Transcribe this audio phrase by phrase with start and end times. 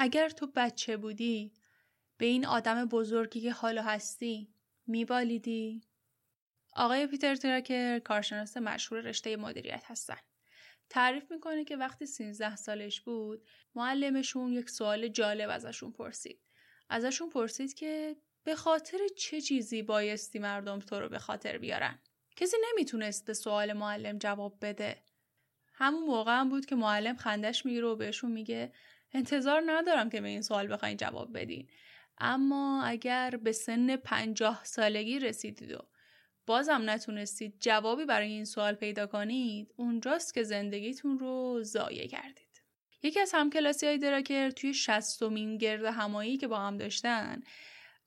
[0.00, 1.52] اگر تو بچه بودی
[2.16, 4.54] به این آدم بزرگی که حالا هستی
[4.86, 5.82] میبالیدی؟
[6.72, 10.18] آقای پیتر ترکر کارشناس مشهور رشته مدیریت هستن.
[10.88, 16.40] تعریف می‌کنه که وقتی 13 سالش بود معلمشون یک سوال جالب ازشون پرسید.
[16.88, 21.98] ازشون پرسید که به خاطر چه چیزی بایستی مردم تو رو به خاطر بیارن؟
[22.36, 25.02] کسی نمی‌تونست به سوال معلم جواب بده.
[25.72, 28.72] همون موقع هم بود که معلم خندش می‌گیره و بهشون میگه
[29.12, 31.68] انتظار ندارم که به این سوال بخواین جواب بدین.
[32.18, 35.78] اما اگر به سن پنجاه سالگی رسیدید و
[36.46, 42.62] بازم نتونستید جوابی برای این سوال پیدا کنید اونجاست که زندگیتون رو ضایع کردید.
[43.02, 47.42] یکی از همکلاسی های دراکر توی شستمین گرد همایی که با هم داشتن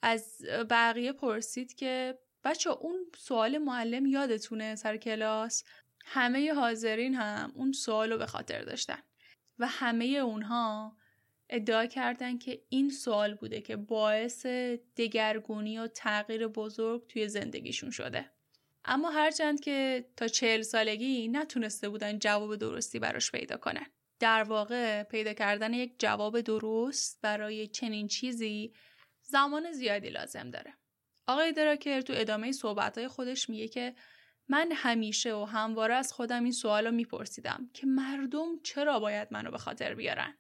[0.02, 5.64] از بقیه پرسید که بچه اون سوال معلم یادتونه سر کلاس
[6.06, 9.00] همه حاضرین هم اون سوال رو به خاطر داشتن
[9.62, 10.98] و همه اونها
[11.50, 14.46] ادعا کردن که این سوال بوده که باعث
[14.98, 18.32] دگرگونی و تغییر بزرگ توی زندگیشون شده.
[18.86, 23.86] اما هرچند که تا چهل سالگی نتونسته بودن جواب درستی براش پیدا کنن.
[24.20, 28.74] در واقع پیدا کردن یک جواب درست برای چنین چیزی
[29.22, 30.74] زمان زیادی لازم داره.
[31.28, 33.96] آقای دراکر تو ادامه صحبتهای خودش میگه که
[34.52, 39.52] من همیشه و همواره از خودم این سوال رو میپرسیدم که مردم چرا باید منو
[39.52, 40.38] به خاطر بیارن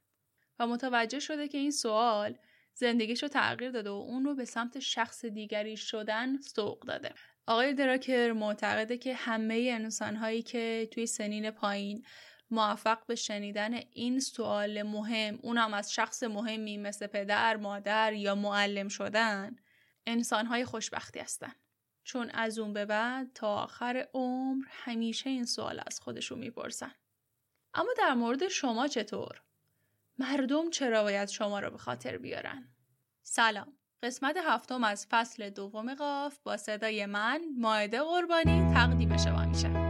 [0.59, 2.37] و متوجه شده که این سوال
[2.73, 7.13] زندگیش رو تغییر داده و اون رو به سمت شخص دیگری شدن سوق داده.
[7.47, 12.05] آقای دراکر معتقده که همه انسانهایی که توی سنین پایین
[12.49, 18.87] موفق به شنیدن این سوال مهم اونم از شخص مهمی مثل پدر، مادر یا معلم
[18.87, 19.55] شدن
[20.05, 21.53] انسانهای خوشبختی هستن.
[22.11, 26.91] چون از اون به بعد تا آخر عمر همیشه این سوال از خودشون می‌پرسن.
[27.73, 29.41] اما در مورد شما چطور؟
[30.19, 32.67] مردم چرا باید شما را به خاطر بیارن؟
[33.23, 33.73] سلام.
[34.03, 39.80] قسمت هفتم از فصل دوم قاف با صدای من ماعده قربانی تقدیم شما میشه.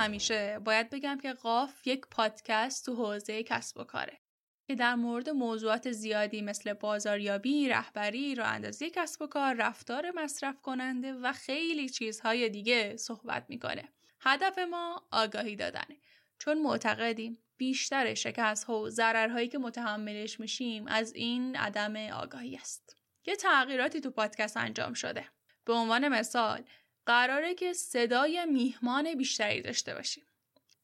[0.00, 4.20] همیشه باید بگم که قاف یک پادکست تو حوزه کسب و کاره
[4.66, 10.60] که در مورد موضوعات زیادی مثل بازاریابی، رهبری، راه اندازی کسب و کار، رفتار مصرف
[10.60, 13.88] کننده و خیلی چیزهای دیگه صحبت می‌کنه.
[14.20, 15.96] هدف ما آگاهی دادنه
[16.38, 22.96] چون معتقدیم بیشتر شکست ها و ضررهایی که متحملش میشیم از این عدم آگاهی است.
[23.26, 25.24] یه تغییراتی تو پادکست انجام شده.
[25.64, 26.64] به عنوان مثال
[27.10, 30.24] قراره که صدای میهمان بیشتری داشته باشیم.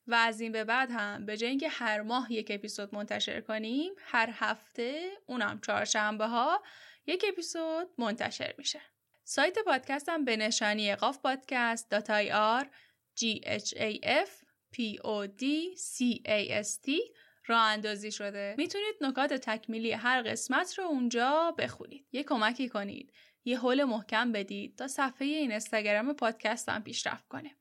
[0.07, 3.93] و از این به بعد هم به جای اینکه هر ماه یک اپیزود منتشر کنیم
[3.99, 6.63] هر هفته اونم چهارشنبه ها
[7.07, 8.81] یک اپیزود منتشر میشه.
[9.25, 12.71] سایت پادکست هم به نشانی قاف پادکست dot I R
[13.15, 17.01] G H A F P O D C A S T
[17.47, 18.55] راه اندازی شده.
[18.59, 22.07] می‌تونید نکات تکمیلی هر قسمت رو اونجا بخونید.
[22.13, 23.13] یه کمکی کنید.
[23.47, 27.57] یه حول محکم بدید تا صفحه این اینستاگرام پادکست هم پیشرفت کنه.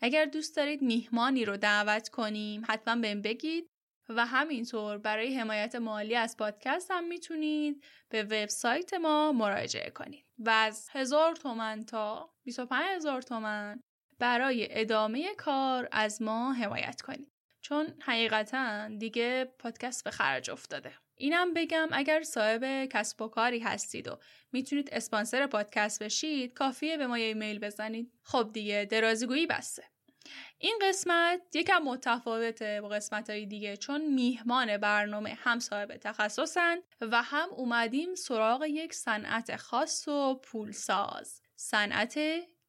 [0.00, 3.66] اگر دوست دارید میهمانی رو دعوت کنیم حتما بهم بگید
[4.08, 10.26] و همینطور برای حمایت مالی از پادکست هم می‌تونید به وبسایت ما مراجعه کنید.
[10.38, 13.80] و از هزار تومن تا 25 هزار تومن
[14.18, 17.32] برای ادامه کار از ما حمایت کنید.
[17.60, 20.92] چون حقیقتا دیگه پادکست به خرج افتاده.
[21.20, 24.18] اینم بگم اگر صاحب کسب و کاری هستید و
[24.52, 28.12] می‌تونید اسپانسر پادکست بشید کافیه به ما یه ایمیل بزنید.
[28.22, 29.82] خب دیگه درازیگویی بسته.
[30.58, 37.22] این قسمت یکم متفاوته با قسمت های دیگه چون میهمان برنامه هم صاحب تخصصن و
[37.22, 42.18] هم اومدیم سراغ یک صنعت خاص و پولساز صنعت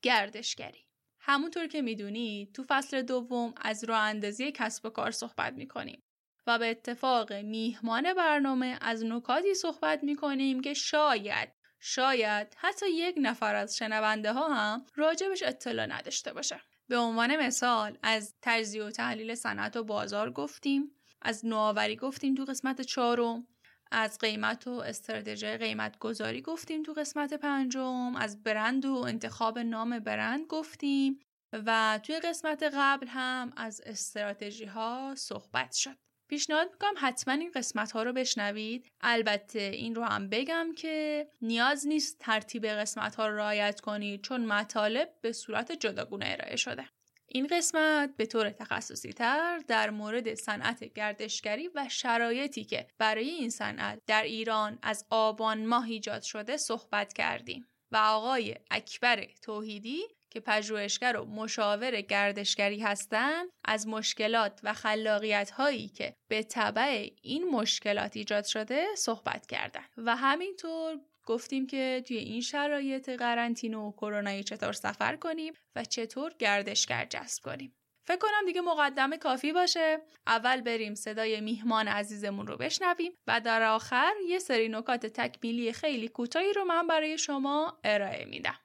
[0.01, 0.85] گردشگری.
[1.19, 6.03] همونطور که می‌دونید تو فصل دوم از راه اندازی کسب و کار صحبت می‌کنیم.
[6.47, 11.49] و به اتفاق میهمان برنامه از نکاتی صحبت می‌کنیم که شاید
[11.79, 16.61] شاید حتی یک نفر از شنونده ها هم راجبش اطلاع نداشته باشه.
[16.87, 20.91] به عنوان مثال از تجزیه و تحلیل صنعت و بازار گفتیم
[21.21, 23.47] از نوآوری گفتیم تو قسمت چهارم
[23.91, 29.99] از قیمت و استراتژی قیمت گذاری گفتیم تو قسمت پنجم از برند و انتخاب نام
[29.99, 31.19] برند گفتیم
[31.53, 35.97] و توی قسمت قبل هم از استراتژی ها صحبت شد
[36.31, 38.91] پیشنهاد می‌کنم حتما این قسمت ها رو بشنوید.
[39.01, 44.45] البته این رو هم بگم که نیاز نیست ترتیب قسمت ها رو رعایت کنید چون
[44.45, 46.89] مطالب به صورت جداگونه ارائه شده.
[47.27, 53.49] این قسمت به طور تخصصی تر در مورد صنعت گردشگری و شرایطی که برای این
[53.49, 57.67] صنعت در ایران از آبان ماه ایجاد شده صحبت کردیم.
[57.91, 60.01] و آقای اکبر توحیدی
[60.31, 67.49] که پژوهشگر و مشاور گردشگری هستند از مشکلات و خلاقیت هایی که به طبع این
[67.49, 74.43] مشکلات ایجاد شده صحبت کردند و همینطور گفتیم که توی این شرایط قرنطینه و کرونایی
[74.43, 77.75] چطور سفر کنیم و چطور گردشگر جذب کنیم.
[78.03, 80.01] فکر کنم دیگه مقدمه کافی باشه.
[80.27, 86.07] اول بریم صدای میهمان عزیزمون رو بشنویم و در آخر یه سری نکات تکمیلی خیلی
[86.07, 88.59] کوتاهی رو من برای شما ارائه میدم.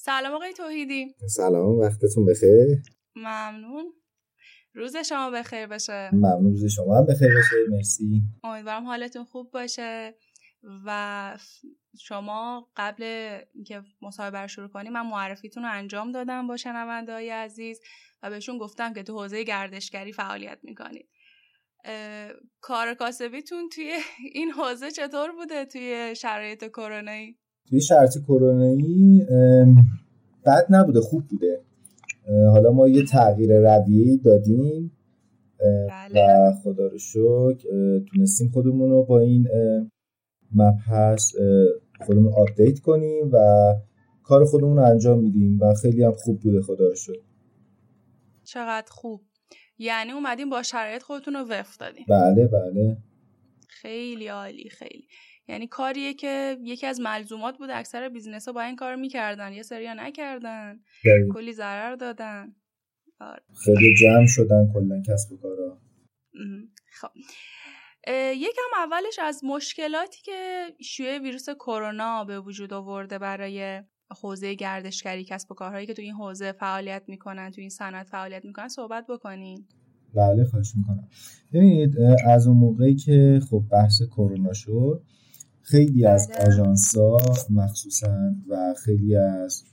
[0.00, 1.14] سلام آقای توحیدی.
[1.28, 2.82] سلام وقتتون بخیر؟
[3.16, 3.92] ممنون.
[4.74, 6.10] روز شما بخیر باشه.
[6.12, 8.22] ممنون روز شما هم بخیر باشه مرسی.
[8.44, 10.14] امیدوارم حالتون خوب باشه
[10.86, 11.38] و
[12.00, 13.02] شما قبل
[13.54, 17.80] اینکه مصاحبه رو شروع کنیم من معرفیتون رو انجام دادم با شنونده های عزیز
[18.22, 21.08] و بهشون گفتم که تو حوزه گردشگری فعالیت می‌کنید.
[22.60, 23.92] کار کاسبیتون توی
[24.32, 29.26] این حوزه چطور بوده توی شرایط کرونایی توی شرایط کرونایی
[30.46, 31.60] بد نبوده خوب بوده.
[32.50, 34.92] حالا ما یه تغییر رویه دادیم
[35.88, 36.48] بله.
[36.48, 37.58] و خدا رو شکر
[38.14, 39.48] تونستیم خودمون رو با این
[40.54, 41.32] مبحث
[42.06, 43.38] خودمون آپدیت کنیم و
[44.22, 47.22] کار خودمون رو انجام میدیم و خیلی هم خوب بوده خدا رو شد
[48.44, 49.20] چقدر خوب.
[49.78, 52.04] یعنی اومدیم با شرایط خودتون رو وفق دادیم.
[52.08, 52.96] بله بله.
[53.68, 55.04] خیلی عالی خیلی.
[55.48, 59.62] یعنی کاریه که یکی از ملزومات بود اکثر business ها با این کار می‌کردن یه
[59.62, 60.80] سریا نکردن
[61.32, 62.54] کلی ضرر دادن.
[63.20, 63.42] آره.
[63.64, 65.78] خیلی جمع شدن کلا کسب و کارا.
[67.00, 67.08] خب.
[68.36, 73.82] یکم اولش از مشکلاتی که شیوع ویروس کرونا به وجود آورده برای
[74.22, 78.44] حوزه گردشگری کسب و کارهایی که تو این حوزه فعالیت می‌کنن تو این صنعت فعالیت
[78.44, 79.68] می‌کنن صحبت بکنین.
[80.14, 81.08] بله خواهش می‌کنم.
[81.52, 81.94] ببینید
[82.26, 85.02] از اون موقعی که خب بحث کرونا شد
[85.70, 86.28] خیلی از.
[86.46, 87.16] آژانسا
[87.50, 89.64] مخصوصا و خیلی از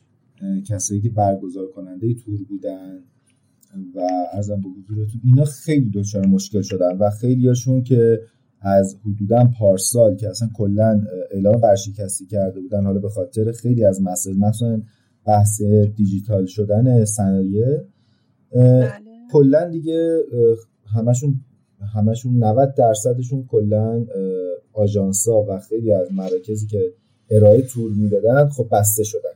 [0.68, 3.00] کسایی که برگزار کننده تور بودن
[3.96, 4.00] و
[4.34, 8.22] ارزم به حضورتون اینا خیلی دچار مشکل شدن و خیلی هاشون که
[8.62, 11.02] از حدودا پارسال که اصلا کلا
[11.32, 14.82] اعلام ورشکستی کرده بودن حالا به خاطر خیلی از مسائل مثلا
[15.26, 15.62] بحث
[15.96, 17.66] دیجیتال شدن صنایع
[18.52, 18.92] بله.
[19.32, 20.20] کلا دیگه
[20.96, 21.42] همشون
[21.96, 24.06] همشون 90 درصدشون کلا
[24.76, 26.94] آژانسا و خیلی از مراکزی که
[27.30, 29.36] ارائه تور می‌دادن خب بسته شدن.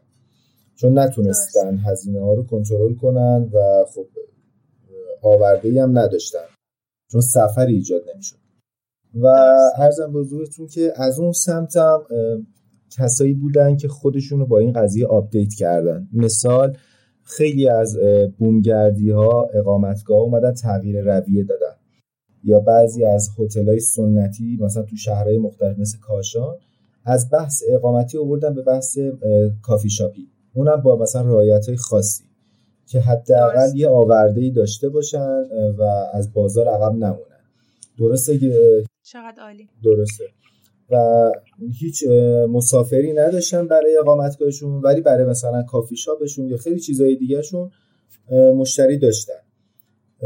[0.75, 4.07] چون نتونستن هزینه ها رو کنترل کنن و خب
[5.21, 6.45] آورده هم نداشتن.
[7.11, 8.37] چون سفری ایجاد نمی‌شد.
[9.15, 9.27] و
[9.77, 12.03] ارزم به حضورتون که از اون سمتم
[12.97, 16.07] کسایی بودن که خودشون رو با این قضیه update کردن.
[16.13, 16.77] مثال
[17.23, 17.97] خیلی از
[18.37, 21.75] بومگردی ها اقامتگاه اومدن تغییر رویه دادن.
[22.43, 23.29] یا بعضی از
[23.67, 26.55] های سنتی مثلا تو شهرهای مختلف مثل کاشان
[27.05, 28.97] از بحث اقامتی آوردن به بحث
[29.61, 30.27] کافی شاپی.
[30.53, 32.23] اونم با مثلا رعایت های خاصی
[32.85, 35.43] که حداقل یه آورده ای داشته باشن
[35.77, 37.39] و از بازار عقب نمونن.
[37.97, 38.39] درسته
[39.03, 39.69] چقدر عالی.
[39.83, 40.23] درسته.
[40.91, 41.31] و
[41.79, 42.03] هیچ
[42.49, 47.71] مسافری نداشتن برای اقامتگاهشون ولی برای مثلا کافی شاپشون یا خیلی چیزهای دیگهشون
[48.31, 49.33] مشتری داشتن.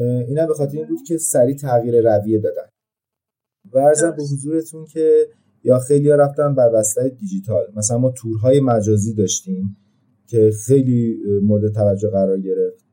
[0.01, 2.67] اینا به خاطر این بود که سریع تغییر رویه دادن.
[3.71, 5.27] و ارزم به حضورتون که
[5.63, 7.63] یا خیلی ها رفتن بر وسیله دیجیتال.
[7.75, 9.77] مثلا ما تورهای مجازی داشتیم
[10.27, 12.85] که خیلی مورد توجه قرار گرفت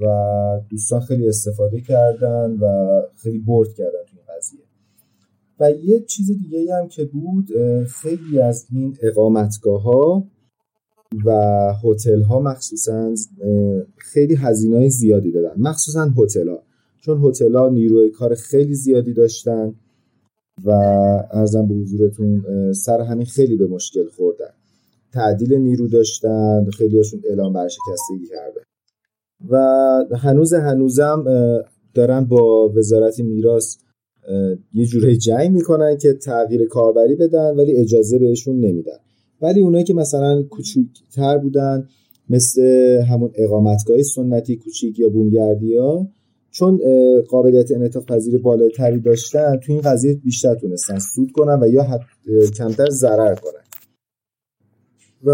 [0.00, 0.06] و
[0.70, 4.60] دوستان خیلی استفاده کردن و خیلی برد کردن توی این قضیه.
[5.60, 7.48] و یه چیز دیگه هم که بود
[7.86, 10.26] خیلی از این اقامتگاه ها
[11.24, 11.30] و
[11.84, 13.14] هتل ها مخصوصا
[13.96, 15.54] خیلی هزینه های زیادی دادن.
[15.56, 16.62] مخصوصا هتل ها
[17.00, 19.74] چون هتل ها نیروی کار خیلی زیادی داشتن
[20.64, 20.70] و
[21.30, 24.50] ارزم به حضورتون سر همین خیلی به مشکل خوردن.
[25.12, 28.62] تعدیل نیرو داشتن خیلی هاشون اعلام برشکستگی کردن
[29.50, 31.24] و هنوز هنوزم
[31.94, 33.76] دارن با وزارت میراث
[34.74, 38.98] یه جوره جنگ می‌کنن که تغییر کاربری بدن ولی اجازه بهشون نمیدن.
[39.40, 41.88] ولی اونایی که مثلا کوچیکتر بودن
[42.30, 42.62] مثل
[43.10, 46.08] همون اقامتگاه سنتی کوچیک یا بومگردی ها
[46.50, 46.80] چون
[47.28, 52.00] قابلیت انعطاف پذیر بالاتری داشتن تو این قضیه بیشتر تونستن سود کنن و یا
[52.58, 53.64] کمتر ضرر کنن.
[55.24, 55.30] و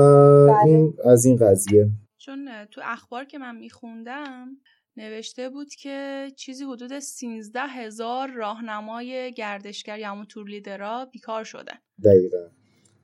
[0.47, 0.67] بله.
[0.67, 1.89] این از این قضیه.
[2.19, 4.49] چون تو اخبار که من میخوندم
[4.97, 11.79] نوشته بود که چیزی حدود 13 هزار راهنمای گردشگر یا همون تور لیدرا بیکار شدن.
[12.05, 12.60] دقیقا.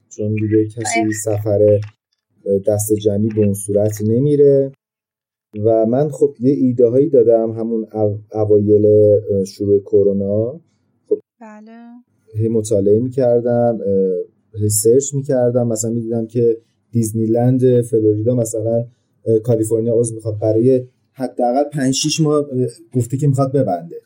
[0.09, 1.81] چون دیگه کسی سفر
[2.67, 4.73] دست جمعی به اون صورت نمیره.
[5.65, 7.87] و من خب یه ایده هایی دادم همون
[8.33, 8.87] اوایل
[9.45, 10.61] شروع کرونا.
[11.09, 11.73] خب بله.
[12.35, 13.79] هی مطالعه می‌کردم
[14.61, 15.67] هی سرچ می‌کردم.
[15.67, 16.59] مثلا می‌دیدم که
[16.91, 18.85] دیزنیلند فلوریدا مثلا
[19.45, 22.47] کالیفرنیا عضو می‌خواد برای حداقل 5 6 ماه
[22.95, 23.97] گفته که می‌خواد ببنده.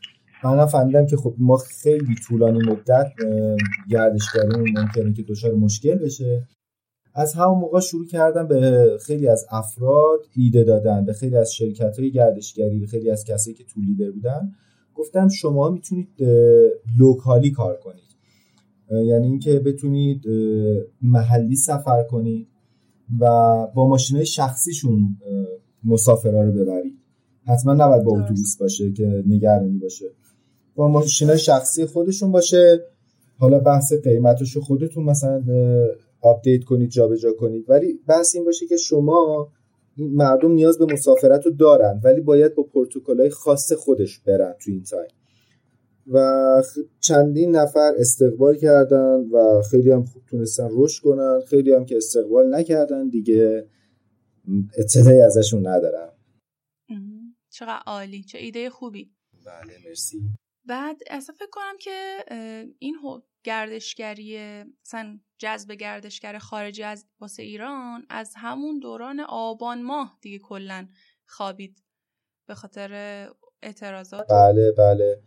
[0.44, 3.12] من فهمیدم که خب ما خیلی طولانی مدت
[3.90, 6.48] گردشگریمون ممکنه که دچار مشکل بشه.
[7.14, 11.98] از همون موقع شروع کردم به خیلی از افراد ایده دادن به خیلی از شرکت
[11.98, 14.52] های گردشگری به خیلی از کسایی که تو لیدر بودن.
[14.94, 16.08] گفتم شما می‌تونید
[16.98, 18.10] locally کار کنید.
[18.90, 20.24] یعنی اینکه بتونید
[21.02, 22.48] محلی سفر کنید
[23.20, 23.26] و
[23.74, 25.18] با ماشین شخصیشون
[25.84, 26.98] مسافرها رو ببرید.
[27.46, 30.04] حتما نباید با اتوبوس باشه که نگرانی باشه.
[30.80, 32.84] با ماشین شخصی خودشون باشه.
[33.38, 35.42] حالا بحث قیمتش خودتون مثلا
[36.20, 37.64] update کنید جابجا کنید.
[37.68, 39.48] ولی بحث این باشه که شما
[39.96, 42.66] این مردم نیاز به مسافرت رو دارن ولی باید با
[43.18, 45.10] های خاص خودش برن تو این تایم.
[46.06, 46.62] و
[47.00, 51.40] چندین نفر استقبال کردن و خیلی هم خوب تونستن رشد کنن.
[51.48, 53.66] خیلی هم که استقبال نکردن دیگه.
[54.78, 56.12] اطلاعی ازشون ندارم.
[57.50, 59.10] چقدر عالی چه ایده خوبی.
[59.46, 60.20] بله مرسی.
[60.64, 62.24] بعد اصلا فکر کنم که
[62.78, 62.96] این
[63.44, 64.38] گردشگری
[64.82, 70.88] مثلا جذب گردشگر خارجی از واسه ایران از همون دوران آبان ماه دیگه کلا
[71.26, 71.82] خوابید
[72.48, 73.28] به خاطر
[73.62, 74.26] اعتراضات.
[74.30, 75.22] بله بله.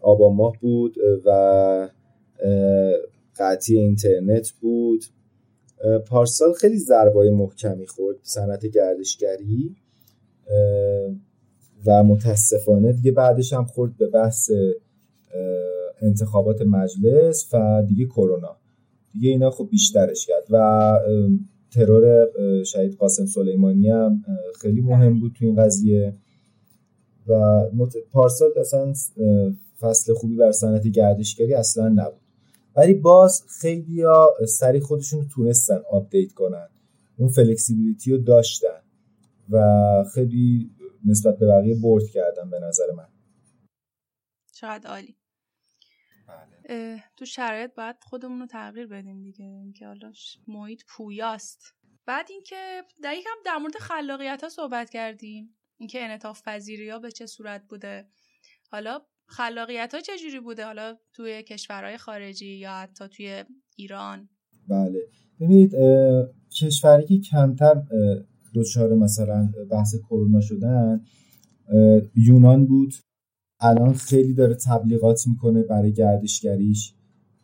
[0.00, 1.90] آبان ماه بود و
[3.38, 5.04] قطعی اینترنت بود.
[6.06, 9.76] پارسال خیلی ضربای محکمی خورد صنعت گردشگری.
[11.88, 14.50] و متاسفانه دیگه بعدش هم خورد به بحث
[16.02, 18.56] انتخابات مجلس و دیگه کرونا.
[19.12, 20.92] دیگه اینا خب بیشترش کرد و
[21.70, 22.28] ترور
[22.64, 24.24] شهید قاسم سلیمانی هم
[24.60, 26.14] خیلی مهم بود تو این قضیه.
[27.28, 27.64] و
[28.12, 28.92] پارسال اصلا
[29.80, 32.20] فصل خوبی بر صنعت گردشگری اصلا نبود.
[32.76, 36.68] ولی باز خیلی ها سری خودشون تونستن update کنن.
[37.18, 38.80] اون flexibility رو داشتن.
[39.50, 40.70] و خیلی
[41.04, 43.08] نسبت به بقیه برد کردن به نظر من.
[44.54, 45.16] شاید عالی.
[46.28, 47.04] بله.
[47.16, 49.44] تو شرایط باید خودمون رو تغییر بدیم دیگه.
[49.44, 50.12] اینکه حالا
[50.46, 51.74] محیط پویاست.
[52.06, 57.10] بعد اینکه در یکم در مورد خلاقیت ها صحبت کردیم اینکه انعطاف پذیری ها به
[57.10, 58.08] چه صورت بوده.
[58.70, 63.44] حالا خلاقیت ها چجوری بوده؟ حالا توی کشورهای خارجی یا حتی توی
[63.76, 64.28] ایران؟
[64.68, 65.00] بله.
[65.40, 65.74] ببینید
[66.60, 67.82] کشوری که کمتر
[68.54, 71.00] دچار مثلا بحث کرونا شدن
[72.14, 72.94] یونان بود.
[73.60, 76.94] الان خیلی داره تبلیغات می‌کنه برای گردشگریش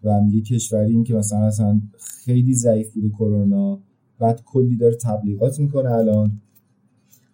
[0.04, 3.82] و میگه کشوری این که مثلا اصلا خیلی ضعیف بوده کرونا
[4.18, 6.40] بعد کلی داره تبلیغات می‌کنه الان.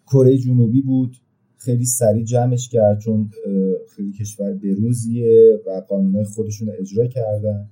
[0.07, 1.17] کره جنوبی بود
[1.57, 3.31] خیلی سریع جمعش کرد چون
[3.97, 7.69] خیلی کشور بروزیه و قانونهای خودشون رو اجرا کردن.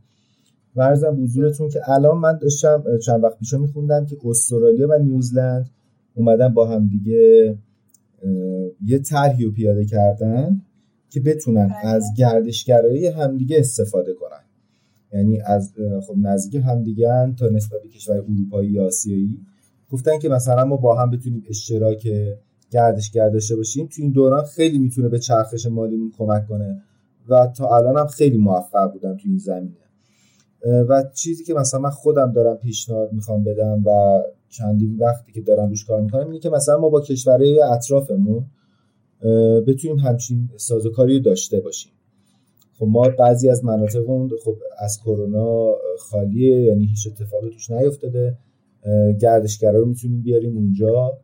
[0.76, 5.70] ورزم بزرگتون که الان من داشتم چند وقت پیشا میخوندم که استرالیا و نیوزلند
[6.18, 7.58] اومدن با هم دیگه
[8.84, 10.62] یه طرحی رو پیاده کردن
[11.10, 11.86] که بتونن بله.
[11.86, 14.44] از گردشگرایی همدیگه استفاده کنن.
[15.12, 15.72] یعنی از
[16.06, 19.38] خب نزدیک همدیگه تا نسبت به کشور اروپایی یا آسیایی.
[19.90, 22.08] گفتن که مثلا ما با هم بتونیم اشتراک
[22.70, 23.86] گردشگر داشته باشیم.
[23.86, 26.82] تو این دوران خیلی می‌تونه به چرخش مالیمون کمک کنه
[27.28, 29.74] و تا الان هم خیلی موفق بودن تو این زمینه.
[30.88, 35.68] و چیزی که مثلا من خودم دارم پیشنهاد می‌خوام بدم و چندین وقتی که دارم
[35.68, 38.46] روش کار می‌کنم اینه که مثلا ما با کشورهای اطرافمون
[39.66, 41.92] بتونیم همچین سازوکاری داشته باشیم.
[42.78, 48.38] خب ما بعضی از مناطقمون خب از کرونا خالیه یعنی هیچ اتفاقی توش نیفتاده.
[49.20, 51.18] گردشگرا رو می‌تونیم بیاریم اونجا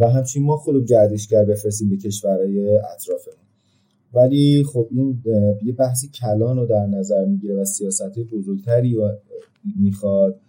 [0.00, 3.36] و همچنین ما خود گردشگر بفرستیم به کشورهای اطرافمون.
[4.14, 5.22] ولی خب این
[5.64, 8.98] یه بحثی کلان رو در نظر می‌گیره و سیاست بزرگتری
[9.80, 10.40] می‌خواد.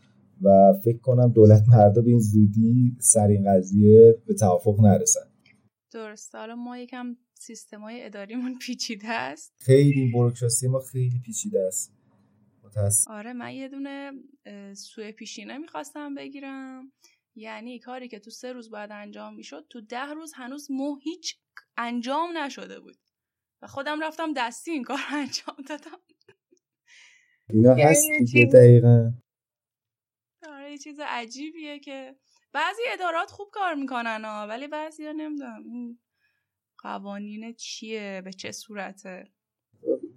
[0.44, 5.32] و فکر کنم دولت مردا به این زودی سر این قضیه به توافق نرسن.
[5.94, 6.38] درسته.
[6.38, 9.54] حالا ما یکم سیستم های اداریمون پیچیده است.
[9.58, 11.94] خیلی بروکراسی ما خیلی پیچیده است.
[13.08, 14.12] آره من یه دونه
[14.74, 16.92] سوء پیشینه می‌خواستم بگیرم.
[17.36, 21.36] یعنی کاری که تو سه روز باید انجام می‌شد تو ده روز هنوز مو هیچ
[21.78, 22.98] انجام نشده بود.
[23.62, 26.00] و خودم رفتم دستی این کار انجام دادم.
[27.50, 29.12] اینا یعنی هست دیگه دقیقا.
[30.72, 32.16] یه چیز عجیبیه که
[32.54, 35.63] بعضی ادارات خوب کار می‌کنن ها ولی بعضی ها نمی‌دونم
[36.78, 39.24] قوانین چیه به چه صورته؟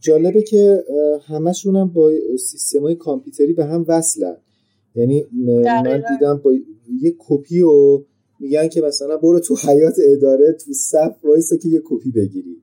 [0.00, 0.84] جالبه که
[1.28, 4.37] همشون هم با سیستم های کامپیوتری به هم وصلن.
[4.94, 6.52] یعنی من دیدم با
[7.00, 8.04] یه کپی و
[8.40, 12.62] میگن که مثلا برو تو حیات اداره تو صف وایسا که یه کپی بگیری.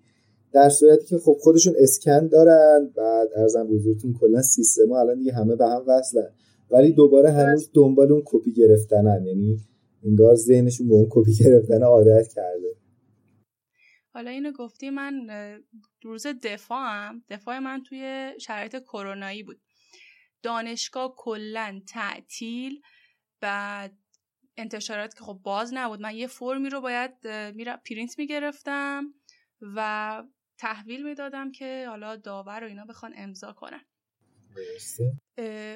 [0.53, 5.55] در صورتی که خب خودشون اسکن دارن بعد ارزم بزرگتون کلا سیستم الان دیگه همه
[5.55, 6.29] به هم وصلن.
[6.71, 9.25] ولی دوباره هنوز دنبال اون کپی گرفتنن.
[9.25, 9.57] یعنی
[10.03, 12.75] انگار ذهنشون به اون کپی گرفتن عادت کرده.
[14.13, 15.29] حالا اینو گفتی من
[16.03, 19.61] روز دفاعم دفاع من توی شرایط کرونایی بود.
[20.43, 22.81] دانشگاه کلا تعطیل
[23.41, 23.97] بعد
[24.57, 26.01] انتشارات که خب باز نبود.
[26.01, 29.03] من یه فرمی رو باید میرا پرینت می‌گرفتم
[29.75, 30.23] و
[30.57, 33.81] تحویل می‌دادم که حالا داور و اینا بخوان امضا کنن.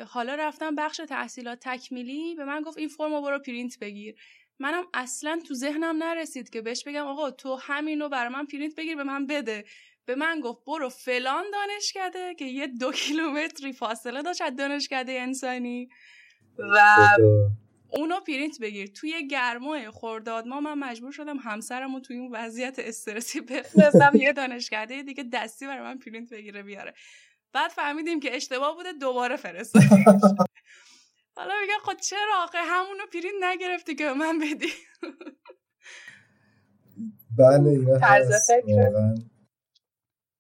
[0.08, 4.16] حالا رفتم بخش تحصیلات تکمیلی به من گفت این فرم رو برو پرینت بگیر.
[4.60, 8.96] منم اصلا تو ذهنم نرسید که بهش بگم آقا تو همینو برای من پرینت بگیر
[8.96, 9.66] به من بده.
[10.06, 15.90] به من گفت برو فلان دانشکده که یه دو کیلومتری فاصله داشت از دانشکده انسانی.
[16.58, 17.08] و
[17.90, 18.88] اونو پرینت بگیر.
[18.88, 25.04] توی گرمای خورداد ما من مجبور شدم همسرمو توی اون وضعیت استرسی بفرستم یه دانشکده
[25.04, 26.94] دیگه دستی برای من پرینت بگیره بیاره.
[27.56, 29.84] بعد فهمیدیم که اشتباه بوده دوباره فرستاد
[31.38, 34.74] حالا میگه خود خب چرا آخه؟ همونو پرینت نگرفتی که به من بدی.
[37.38, 38.00] بله اینا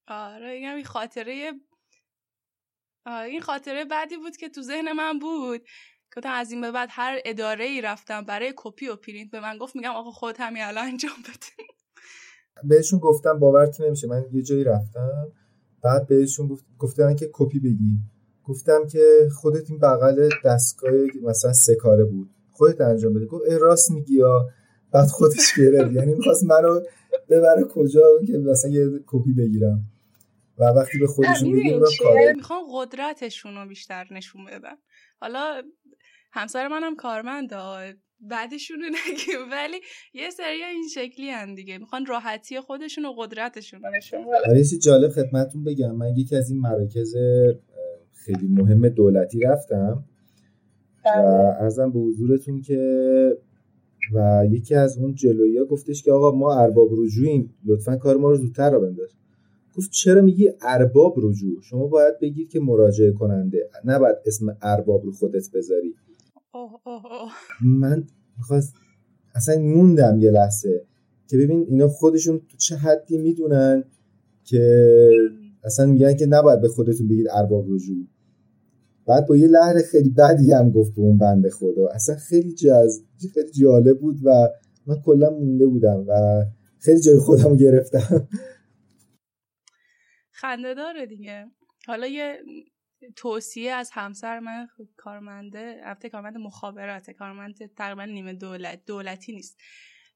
[0.07, 1.53] آره این خاطره
[3.07, 5.61] این خاطره بعدی بود که تو ذهن من بود.
[6.18, 9.57] گفتم از این به بعد هر اداره ای رفتم برای کپی و پرینت به من
[9.57, 11.70] گفت میگم آقا خود همین الان انجام بده.
[12.63, 15.45] بهشون گفتم باورت نمیشه من یه جایی رفتم.
[15.85, 17.98] بعد بهشون گفت گفتن که کپی بگی.
[18.43, 20.91] گفتم که خودت این بغل دستگاه
[21.24, 22.29] مثلا سه کاره بود.
[22.51, 23.25] خودت انجام بده.
[23.25, 24.48] گفت راست میگی یا
[24.91, 26.81] بعد خودش گرفت یعنی می‌خواست منو
[27.29, 29.79] ببره کجا که مثلا یه کپی بگیرم.
[30.57, 31.81] و وقتی به خودشون بگیرم
[32.35, 34.75] می‌خوام قدرتشون رو بیشتر نشون بدن.
[35.21, 35.61] حالا
[36.31, 37.53] همسر منم کارمند
[38.20, 39.51] بعدشون رو نگیم.
[39.51, 39.78] ولی
[40.14, 41.78] یه سری این شکلی هم دیگه.
[41.78, 44.64] می‌خوان راحتی خودشون و قدرتشون رو نشون بدن.
[44.82, 45.96] جالب خدمتون بگم.
[45.96, 47.16] من یکی از این مراکز
[48.14, 50.04] خیلی مهم دولتی رفتم
[51.06, 51.64] و بله.
[51.64, 52.80] ارزم به حضورتون که
[54.14, 57.56] و یکی از اون جلویی گفتش که آقا ما ارباب رجوعیم.
[57.66, 59.10] لطفا کار ما رو زودتر را بنداز.
[59.78, 65.12] گفت چرا میگی ارباب رجوع؟ شما باید بگید که مراجعه کننده نباید اسم ارباب رو
[65.12, 65.96] خودت بذاری.
[67.61, 68.74] من می‌خواست
[69.35, 70.85] اصلا موندم یه لحظه
[71.27, 73.83] که ببین اینا خودشون تو چه حدی می‌دونن
[74.44, 75.09] که
[75.63, 78.07] اصلا میگن که نباید به خودتون بگید ارباب رجوع.
[79.07, 81.87] بعد با یه لحن خیلی بدی هم گفت به اون بنده خدا.
[81.87, 84.50] اصلا خیلی جز خیلی جالب بود و
[84.85, 86.44] من کلا مونده بودم و
[86.79, 88.27] خیلی جای خودم گرفتم.
[90.31, 91.46] خنده داره دیگه.
[91.87, 92.37] حالا یه
[93.16, 97.14] توصیه از همسر من کارمنده البته کارمند مخابراته.
[97.14, 99.58] کارمند تقریبا نیمه دولت دولتی نیست.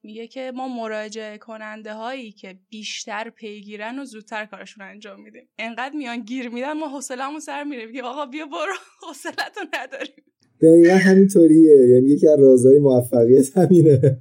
[0.04, 5.50] میگه که ما مراجعه کننده هایی که بیشتر پیگیرن و زودتر کارشون انجام میدیم.
[5.58, 7.86] انقدر میان گیر میدن ما حوصله‌مون سر میره.
[7.86, 8.74] میگه آقا بیا برو
[9.08, 10.24] حوصلتو نداریم.
[10.62, 11.88] دقیقا همینطوریه.
[11.90, 14.20] یعنی یکی از رازهای موفقیت همینه.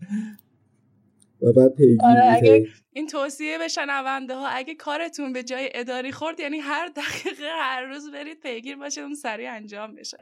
[1.43, 6.41] و بعد پیگیری آره این توصیه به شنونده ها اگه کارتون به جای اداری خورد
[6.41, 10.19] یعنی هر دقیقه هر روز برید پیگیر باشید اون سریع انجام بشه.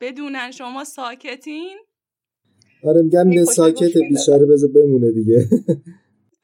[0.00, 1.78] بدونن شما ساکتین.
[2.84, 5.48] آره میگم ساکت بیچاره بذار بمونه دیگه.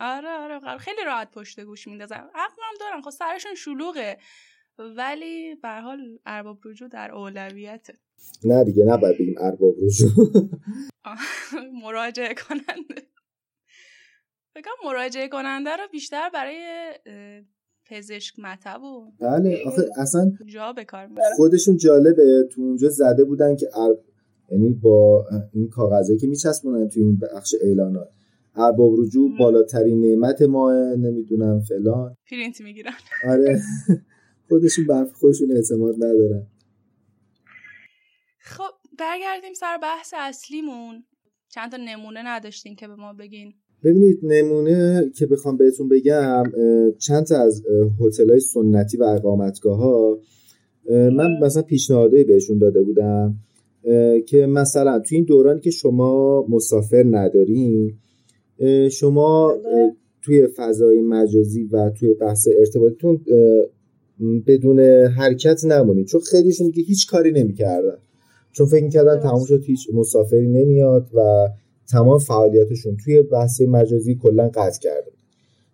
[0.01, 2.17] آره آره خیلی راحت پشت گوش میندازن.
[2.17, 4.19] عقلم دارم خب سرشون شلوغه.
[4.79, 7.95] ولی به حال ارباب رجوع در اولویته.
[8.45, 10.49] نه دیگه نباید بگیم ارباب رجوع.
[11.85, 13.10] مراجعه کننده.
[14.57, 16.93] بگم مراجعه کننده رو بیشتر برای
[17.87, 23.57] پزشک مطب و بله آخه اصلا جا به کار خودشون جالبه تو اونجا زده بودن
[23.57, 23.69] که
[24.51, 28.09] یعنی با این کاغذه که میچسبونن تو این بخش اعلانات.
[28.55, 32.17] ارباب رجوع بالاترین نعمت ما نمی‌دونم فلان.
[32.31, 32.93] پرینت می‌گیرن.
[33.29, 33.63] آره.
[34.49, 36.47] خودشون برف خودشون اعتماد ندارن.
[38.39, 41.05] خب برگردیم سر بحث اصلیمون.
[41.49, 43.55] چند تا نمونه نداشتین که به ما بگین.
[43.85, 46.45] ببینید نمونه که بخوام بهتون بگم
[46.99, 47.63] چند تا از
[48.01, 50.19] هتل های سنتی و اقامتگاه ها
[50.91, 53.35] من مثلا پیشنهادی بهشون داده بودم
[54.27, 57.93] که مثلا توی این دورانی که شما مسافر ندارین
[58.91, 59.55] شما
[60.23, 63.21] توی فضای مجازی و توی بحث ارتباطیتون
[64.47, 67.99] بدون حرکت نمونید چون خیلیشون دیگه هیچ کاری نمی‌کردن.
[68.53, 71.49] چون فکر می‌کردن تمام شد هیچ مسافری نمیاد و
[71.91, 75.11] تمام فعالیتشون توی بحث مجازی کلا قطع کرده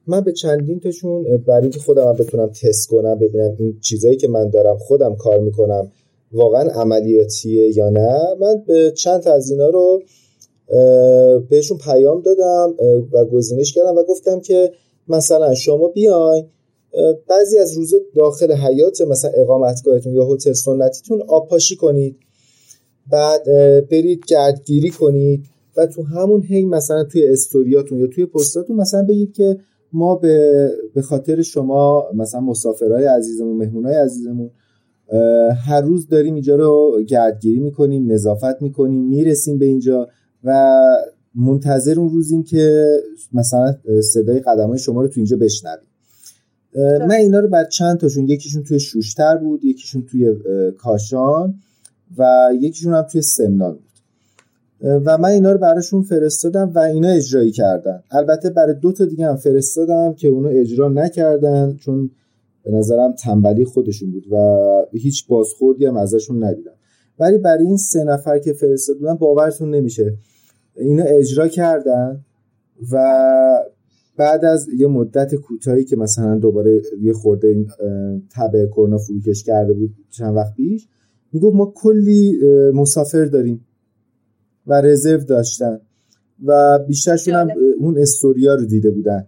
[0.07, 4.51] من به چندین تاشون برای اینکه خودم بتونم تست کنم ببینم این چیزایی که من
[4.51, 5.93] دارم خودم کار می‌کنم
[6.33, 10.03] واقعا عملیاتیه یا نه من به چند تا از اینا رو
[11.49, 12.75] بهشون پیام دادم
[13.13, 14.73] و گزینش کردم و گفتم که
[15.09, 16.47] مثلا شما بیاین
[17.29, 22.17] بعضی از روزا داخل حیات مثلا اقامتگاهتون یا هتل سنتیتون آبپاشی کنید
[23.11, 23.45] بعد
[23.89, 25.45] برید گردگیری کنید.
[25.77, 29.59] و تو همون هی مثلا توی استوریاتون یا توی پستاتون مثلا بگید که
[29.93, 34.51] ما به, به خاطر شما مثلا مسافرهای عزیزمون مهمونهای عزیزمون
[35.67, 40.09] هر روز داریم اینجا رو گردگیری می‌کنیم نظافت می‌کنیم می‌رسیم به اینجا
[40.45, 40.81] و
[41.35, 42.87] منتظر اون روزیم که
[43.33, 43.75] مثلا
[44.13, 45.89] صدای قدم های شما رو تو اینجا بشنویم.
[47.09, 50.35] من اینا رو بر چند تاشون یکیشون توی شوشتر بود یکیشون توی
[50.79, 51.55] کاشان
[52.19, 53.96] و یکیشون هم توی سمنان بود.
[54.81, 58.03] و من اینا رو براشون فرستادم و اینا اجرایی کردن.
[58.11, 62.11] البته برای دو تا دیگه هم فرستادم که اونا اجرا نکردن چون
[62.65, 64.37] به نظرم تنبلی خودشون بود و
[64.93, 66.73] هیچ بازخوردی هم ازشون ندیدم.
[67.19, 70.15] ولی برای این سه نفر که فرستادن باورتون نمیشه.
[70.77, 72.21] اینا اجرا کردن
[72.93, 73.05] و
[74.17, 77.67] بعد از یه مدت کوتاهی که مثلا دوباره یه خورده این
[78.35, 80.89] تبع کرونا فروکش کرده بود چند وقت پیش
[81.33, 82.41] می‌گفت ما کلی
[82.75, 83.67] مسافر داریم.
[84.67, 85.81] و رزرو داشتن
[86.45, 87.49] و بیشترشون هم
[87.79, 89.27] اون استوریا رو دیده بودن.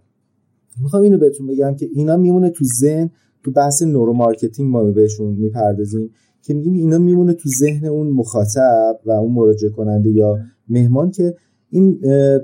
[0.81, 3.09] می‌خوام اینو بهتون بگم که اینا میمونه تو ذهن
[3.43, 6.09] تو بحث neuromarketing ما بهشون می‌پردازیم
[6.41, 10.37] که میگیم اینا میمونه تو ذهن اون مخاطب و اون مراجعه کننده یا
[10.69, 11.35] مهمان که
[11.69, 11.99] این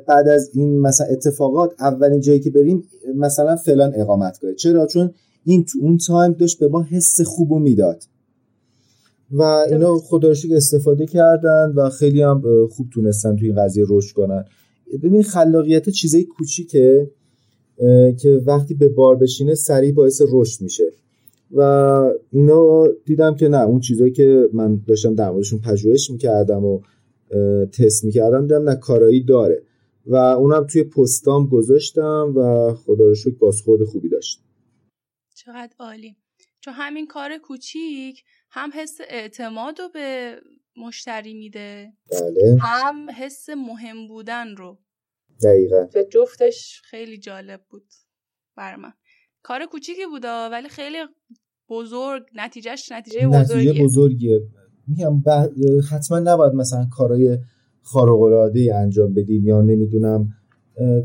[0.08, 2.84] بعد از این مثلا اتفاقات اولین جایی که بریم
[3.16, 4.54] مثلا فلان اقامتگاه.
[4.54, 5.12] چرا؟ چون
[5.44, 8.04] این تو اون تایم داشت به ما حس خوب و می‌داد.
[9.38, 14.46] و اینا خدا استفاده کردن و خیلی هم خوب تونستن توی این قضیه رشد کنن.
[15.04, 17.12] ببین خلاقیت چیزای کوچیکه
[18.20, 20.92] که وقتی به بار بشینه سریع باعث رشد میشه.
[21.52, 21.62] و
[22.32, 26.82] اینا دیدم که نه اون چیزایی که من داشتم در موردشون پژوهش می‌کردم و
[27.66, 29.62] تست می‌کردم دیدم نه کارایی داره.
[30.06, 34.42] و اونم توی پستام گذاشتم و خدا رو شکر بازخورد خوبی داشت.
[35.36, 36.16] چقدر عالی.
[36.60, 40.36] چون همین کار کوچیک هم حس اعتماد رو به
[40.78, 41.94] مشتری میده.
[42.12, 42.58] بله.
[42.62, 44.80] هم حس مهم بودن رو.
[45.44, 45.88] دقیقا.
[46.12, 47.86] جفتش خیلی جالب بود
[48.58, 48.94] بر من.
[49.44, 50.98] کار کوچیکی بوده ولی خیلی
[51.70, 54.42] بزرگ نتیجهش نتیجه بزرگیه نتیجه بزرگیه.
[54.88, 55.24] میگم
[55.92, 57.38] حتما نباید مثلا کارهای
[57.82, 60.34] خارق العاده انجام بدیم یا نمی‌دونم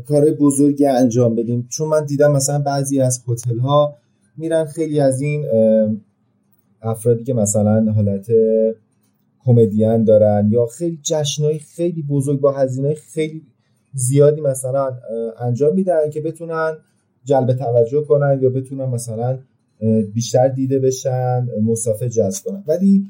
[0.07, 1.67] کار بزرگی انجام بدیم.
[1.67, 3.97] چون من دیدم مثلا بعضی از هتل ها
[4.37, 5.45] میرن خیلی از این
[6.81, 8.27] افرادی که مثلا حالت
[9.45, 13.41] کمدین دارن یا خیلی جشنهای خیلی بزرگ با هزینه خیلی
[13.93, 14.97] زیادی مثلا
[15.39, 16.77] انجام میدن که بتونن
[17.23, 19.39] جلب توجه کنن یا بتونن مثلا
[20.13, 22.63] بیشتر دیده بشن مسافر جذب کنن.
[22.67, 23.05] ولی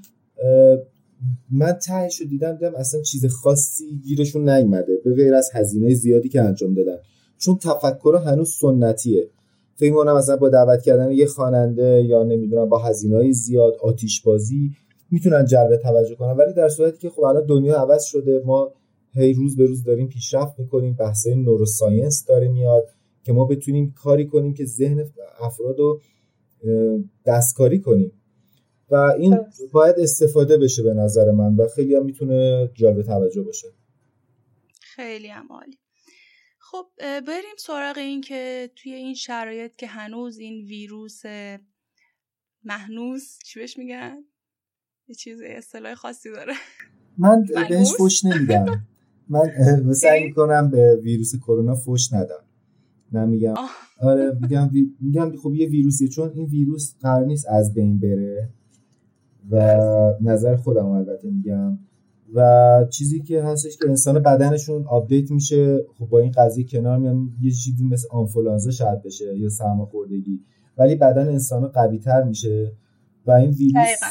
[1.51, 6.29] من تهش رو دیدم دیدم اصلا چیز خاصی گیرشون نیومده به غیر از هزینه زیادی
[6.29, 6.97] که انجام دادن.
[7.37, 9.27] چون تفکر هنوز سنتیه.
[9.81, 14.71] فکر کنم مثلا با دعوت کردن یه خواننده یا نمی‌دونم با هزینه‌های زیاد آتیش بازی
[15.11, 16.31] می‌تونن جلب توجه کنن.
[16.31, 18.71] ولی در صورتی که خب الان دنیا عوض شده ما
[19.13, 22.83] هی روز به روز داریم پیشرفت می‌کنیم بحث نوروساینس داره میاد
[23.23, 25.05] که ما بتونیم کاری کنیم که ذهن
[25.39, 26.01] افراد رو
[27.25, 28.11] دستکاری کنیم.
[28.91, 29.37] و این
[29.71, 33.67] باید استفاده بشه به نظر من و خیلی هم می‌تونه جالب توجه باشه.
[34.81, 35.80] خیلی هم عالی.
[36.71, 41.21] خب بریم سراغ این که توی این شرایط که هنوز این ویروس
[42.63, 44.17] مهنوز چی بهش میگن؟
[45.07, 46.53] یه چیز اصطلاح خاصی داره.
[47.17, 48.87] من بهش فوش نمیدم.
[49.29, 52.43] من سعی می‌کنم به ویروس کرونا فوش ندم.
[53.11, 53.53] نه میگم
[54.01, 58.49] آره میگم میگم خب یه ویروسیه چون این ویروس قرار نیست از بین بره.
[59.49, 59.57] و
[60.21, 61.79] نظر خودم البته میگم.
[62.35, 65.85] و چیزی که هستش که انسان بدنشون update میشه.
[65.99, 70.39] خب با این قضیه کنار میام یه چیزی مثل آنفولانزا شاید بشه یا سرماخوردگی.
[70.77, 72.71] ولی بدن انسان قوی تر میشه
[73.25, 74.01] و این ویروس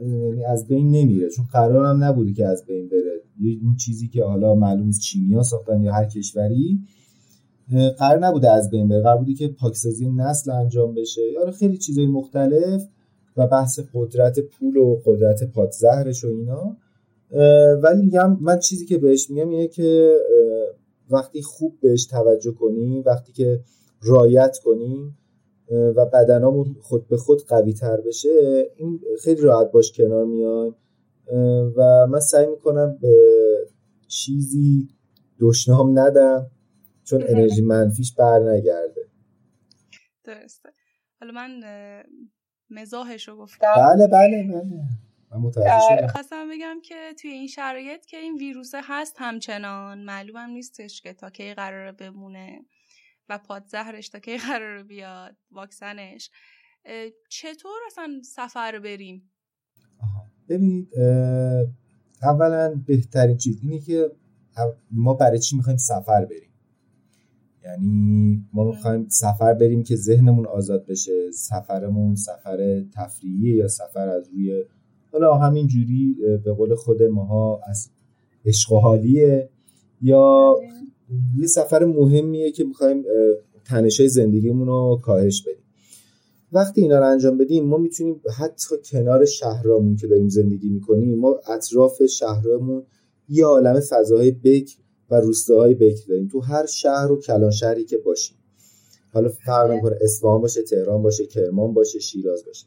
[0.00, 1.30] یعنی از بین نمیره.
[1.30, 3.20] چون قرار هم نبوده که از بین بره.
[3.40, 6.78] این چیزی که حالا معلوم است چینیا ساختن یا هر کشوری
[7.98, 9.02] قرار نبوده از بین بره.
[9.02, 11.20] قرار بوده که پاکسازی نسل انجام بشه.
[11.32, 12.82] یا خیلی چیزای مختلف
[13.36, 16.76] و بحث قدرت پول و قدرت پادزهرش و اینا.
[17.82, 20.16] ولی میگم من چیزی که بهش میگم اینه که
[21.10, 23.60] وقتی خوب بهش توجه کنیم وقتی که
[24.02, 25.18] رایت کنیم
[25.70, 28.28] و بدنامون خود به خود قوی تر بشه
[28.76, 30.74] این خیلی راحت باش کنار میایم
[31.76, 33.16] و من سعی می‌کنم به
[34.08, 34.88] چیزی
[35.40, 36.50] دشنام ندم
[37.04, 39.08] چون انرژی منفیش بر نگرده.
[40.24, 40.68] درسته.
[41.20, 41.50] حالا من
[42.70, 43.66] مزاحش رو گفتم.
[43.76, 45.03] بله بله بله.
[45.34, 51.00] من متوجه خواستم بگم که توی این شرایط که این ویروس هست همچنان معلومم نیستش
[51.00, 52.64] که تا کی قراره بمونه
[53.28, 56.30] و پادزهرش تا کی قراره بیاد واکسنش.
[57.28, 59.30] چطور اصلا سفر بریم؟
[60.48, 60.88] ببینید
[62.22, 64.10] اولا بهترین چیز اینه که
[64.90, 66.50] ما برای چی می‌خوایم سفر بریم؟
[67.64, 74.28] یعنی ما می‌خوایم سفر بریم که ذهنمون آزاد بشه سفرمون سفر تفریحی یا سفر از
[74.28, 74.64] روی
[75.14, 77.88] حالا همین جوری به قول خود ماها از
[78.44, 79.48] عشق حالیه
[80.02, 80.54] یا
[81.38, 83.04] یه سفر مهمیه که می‌خوایم
[83.64, 85.64] تنشای زندگیمون رو کاهش بدیم.
[86.52, 91.40] وقتی اینا رو انجام بدیم ما می‌تونیم حتی کنار شهرامون که داریم زندگی می‌کنیم ما
[91.48, 92.82] اطراف شهرامون
[93.28, 94.76] یه عالم فضاهای بکر
[95.10, 96.28] و روستاهای بکر داریم.
[96.28, 98.36] تو هر شهر و کلان شهری که باشیم.
[99.12, 99.72] حالا فرق بله.
[99.72, 102.66] نمی‌کنه اصفهان باشه تهران باشه کرمان باشه شیراز باشه.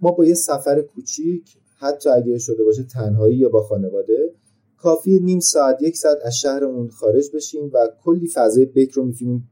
[0.00, 4.32] ما با یه سفر کوچیک حتی اگه شده باشه تنهایی یا با خانواده
[4.76, 9.50] کافی نیم ساعت یک ساعت از شهرمون خارج بشیم و کلی فضای بکر رو می‌تونیم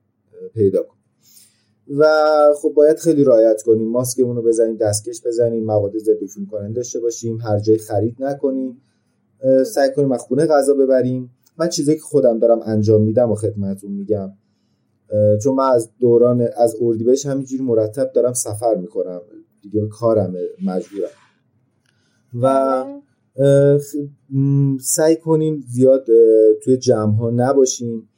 [0.54, 1.02] پیدا کنیم.
[1.98, 2.04] و
[2.62, 3.88] خب باید خیلی رعایت کنیم.
[3.88, 6.18] ماسکمون رو بزنیم دستکش بزنیم مواد ضد
[6.50, 8.82] کننده داشته باشیم هر جای خرید نکنیم
[9.74, 11.30] سعی کنیم از خونه غذا ببریم.
[11.58, 14.32] من چیزی که خودم دارم انجام میدم و خدمتتون میگم
[15.42, 19.20] چون من از دوران از اردیبهشت همینجوری مرتب دارم سفر می‌کنم.
[19.62, 21.08] دیگه کارم مجبورم.
[22.40, 22.84] و
[24.80, 26.06] سعی کنیم زیاد
[26.62, 28.08] توی جمع ها نباشیم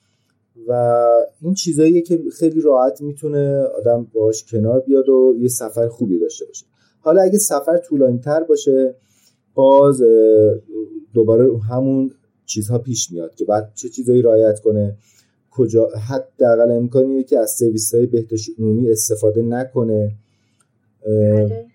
[0.68, 1.02] و
[1.40, 6.44] این چیزاییه که خیلی راحت می‌تونه آدم باش کنار بیاد و یه سفر خوبی داشته
[6.44, 6.66] باشه
[7.00, 8.94] حالا اگه سفر طولانی تر باشه
[9.54, 10.02] باز
[11.14, 12.10] دوباره همون
[12.46, 14.96] چیزها پیش میاد که بعد چه چیزایی رعایت کنه
[15.50, 20.12] کجا حداقل امکانیه که از سرویس های بهداشتی عمومی استفاده نکنه.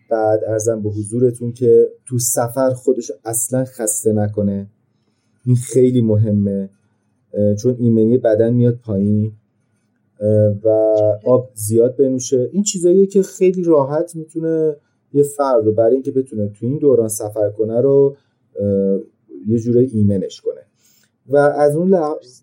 [0.10, 4.68] بعد ارزم به حضورتون که تو سفر خودش اصلا خسته نکنه.
[5.46, 6.70] این خیلی مهمه.
[7.62, 9.32] چون ایمنی بدن میاد پایین
[10.64, 10.70] و
[11.26, 12.50] آب زیاد بنوشه.
[12.52, 14.76] این چیزاییه که خیلی راحت می‌تونه
[15.14, 18.16] یه فرد رو برای اینکه بتونه تو این دوران سفر کنه رو
[19.48, 20.62] یه جوره ایمنش کنه.
[21.28, 22.00] و از اون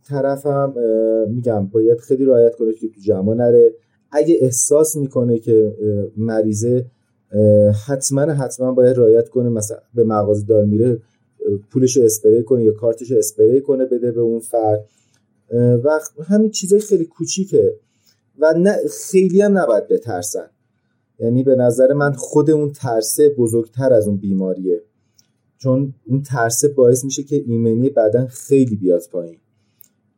[0.08, 0.74] طرف هم
[1.28, 3.74] میگم باید خیلی رعایت کنه که تو جمع نره.
[4.10, 5.74] اگه احساس می‌کنه که
[6.16, 6.86] مریضه
[7.86, 11.02] حتما حتما باید رعایت کنه مثلا به مغازه دار میره
[11.70, 14.88] پولش رو اسپری کنه یا کارتش رو اسپری کنه بده به اون فرد.
[15.84, 17.76] و همین چیزای خیلی کوچیکه.
[18.38, 18.76] و نه
[19.10, 20.50] خیلی هم نباید بترسن.
[21.18, 24.82] یعنی به نظر من خود اون ترسه بزرگتر از اون بیماریه.
[25.58, 29.38] چون اون ترسه باعث میشه که ایمنی بدن خیلی بیاد پایین.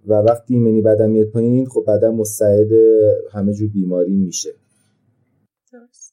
[0.06, 2.72] و وقتی ایمنی بدن میاد پایین خب بدن مستعد
[3.32, 4.50] همه جور بیماری میشه.
[5.72, 6.07] درست.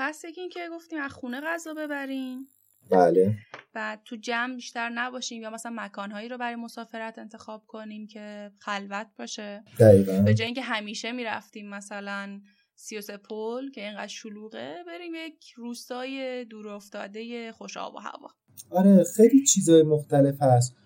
[0.00, 2.48] پس این که گفتیم از خونه غذا ببریم.
[2.90, 3.36] بله.
[3.74, 9.06] و تو جمع بیشتر نباشیم یا مثلا مکانهایی رو برای مسافرت انتخاب کنیم که خلوت
[9.18, 9.64] باشه.
[9.78, 10.22] دقیقا.
[10.22, 12.40] به جای اینکه همیشه می‌رفتیم مثلا
[12.74, 18.28] سی و پل که اینقدر شلوغه بریم یک روستای دور افتاده خوش آب و هوا.
[18.70, 20.76] آره خیلی چیزای مختلف هست.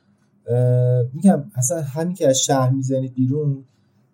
[1.12, 3.64] میگم اصلا همین که از شهر می‌زنید بیرون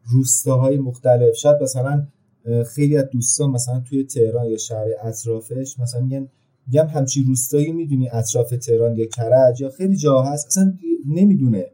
[0.05, 1.35] روستاهای مختلف.
[1.35, 2.07] شاید مثلا
[2.66, 6.29] خیلی از دوستان مثلا توی تهران یا شهر اطرافش مثلا میگن
[6.66, 10.74] میگم همچی روستایی می‌دونی اطراف تهران یا کرج یا خیلی جا هست اصلا
[11.09, 11.66] نمی‌دونه.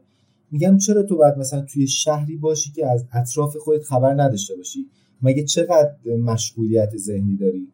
[0.51, 4.79] میگم چرا تو باید مثلا توی شهری باشی که از اطراف خودت خبر نداشته باشی؟
[5.21, 5.91] مگه چقدر
[6.23, 7.67] مشغولیت ذهنی داری؟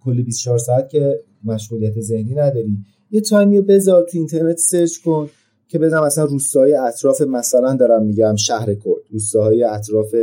[0.00, 2.78] کل 24 ساعت که مشغولیت ذهنی نداری.
[3.10, 5.30] یه تایمی رو بذار تو اینترنت سرچ کن
[5.68, 10.14] که بزنم مثلا روستاهای اطراف مثلا دارم میگم شهر کرد روستاهای اطراف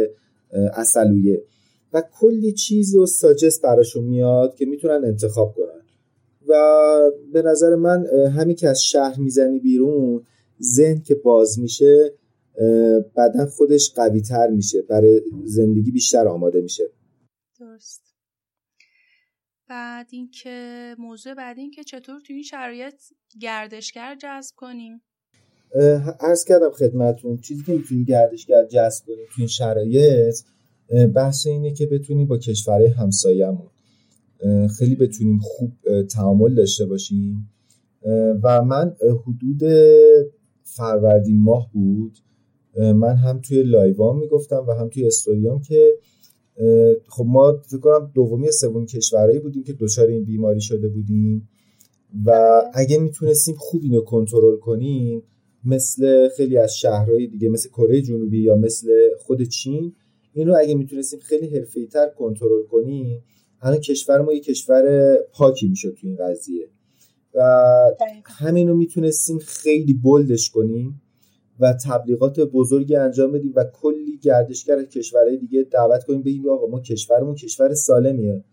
[0.73, 1.41] اصلویه.
[1.93, 5.81] و کلی چیز و ساجست براشون میاد که می‌تونن انتخاب کنن.
[6.47, 8.05] و به نظر من
[8.37, 10.23] همین که از شهر می‌زنی بیرون
[10.61, 12.13] ذهن که باز میشه
[13.15, 14.81] بعدا خودش قوی تر میشه.
[14.81, 16.83] برای زندگی بیشتر آماده میشه.
[17.59, 18.01] درست.
[19.69, 22.95] بعد اینکه موضوع بعد این که چطور تو این شرایط
[23.41, 25.01] گردشگر جذب کنیم؟
[26.19, 30.35] ارز کردم خدمتون چیزی که می‌تونیم گردشگر جذب کنیم تو این شرایط
[31.15, 33.67] بحث اینه که بتونیم با کشورهای همسایه‌مون
[34.77, 35.71] خیلی بتونیم خوب
[36.03, 37.49] تعامل داشته باشیم.
[38.43, 39.61] و من حدود
[40.63, 42.17] فروردین ماه بود
[42.77, 45.93] من هم توی لایوام می‌گفتم و هم توی استوریام که
[47.07, 51.49] خب ما فکر کنم دومی یا سومی کشورهایی بودیم که دچار این بیماری شده بودیم.
[52.25, 55.23] و اگه می‌تونستیم خوب اینو کنترل کنیم
[55.65, 58.87] مثل خیلی از شهرهای دیگه مثل کره جنوبی یا مثل
[59.19, 59.93] خود چین
[60.33, 63.23] اینو اگه می‌تونستیم خیلی حرفه‌ای تر کنترل کنیم
[63.61, 66.69] الان کشور ما یه کشور پاکی می‌شد تو این قضیه.
[67.33, 67.41] و
[68.25, 71.01] همینو می‌تونستیم خیلی بلدش کنیم
[71.59, 76.79] و تبلیغات بزرگی انجام بدیم و کلی گردشگر کشورهای دیگه دعوت کنیم بگیم آقا ما
[76.79, 78.43] کشورمون کشور سالمیه.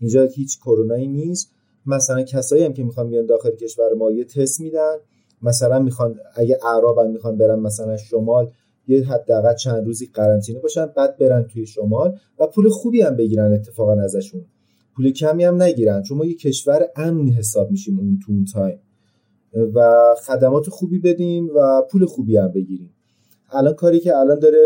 [0.00, 1.50] اینجا هیچ کرونایی نیست.
[1.86, 4.96] مثلا کسایی هم که می‌خوان بیان داخل کشور ما یه تست میدن.
[5.42, 8.50] مثلا می‌خوان اگه اعرابن می‌خوان برن مثلا شمال
[8.88, 13.52] یه حداقل چند روزی قرنطینه باشن بعد برن توی شمال و پول خوبی هم بگیرن
[13.52, 14.44] اتفاقا ازشون.
[14.96, 18.78] پول کمی هم نگیرن چون ما یه کشور امنی حساب میشیم اون تون تایم.
[19.74, 19.94] و
[20.26, 22.90] خدمات خوبی بدیم و پول خوبی هم بگیریم.
[23.52, 24.58] الان کاری که الان داره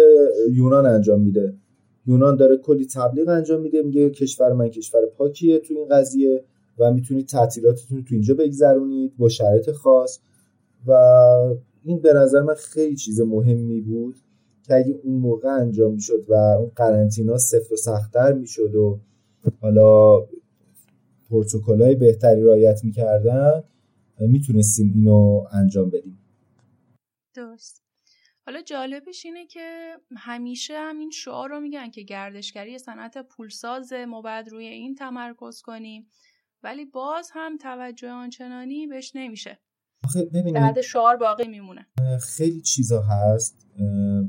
[0.52, 1.54] یونان انجام میده.
[2.06, 6.44] یونان داره کلی تبلیغ انجام میده میگه کشور من کشور پاکیه تو این قضیه
[6.78, 10.18] و می‌تونید تعطیلاتتون تو اینجا بگذرونید با شرایط خاص.
[10.86, 10.92] و
[11.84, 14.16] این به نظر من خیلی چیز مهمی بود
[14.62, 19.00] که اگه اون موقع انجام می‌شد و اون قرنطینا سفت و سختتر می‌شد و
[19.60, 20.26] حالا
[21.30, 23.64] پروتکلای بهتری رعایت می‌کردن
[24.20, 26.18] می‌تونستیم اینو انجام بدیم.
[27.34, 27.84] درست.
[28.46, 34.22] حالا جالبش اینه که همیشه هم این شعار رو میگن که گردشگری صنعت پولسازه ما
[34.22, 36.06] باید روی این تمرکز کنیم
[36.62, 39.58] ولی باز هم توجه آنچنانی بهش نمیشه.
[40.54, 41.86] بعد شعار باقی میمونه.
[42.20, 43.66] خیلی چیزا هست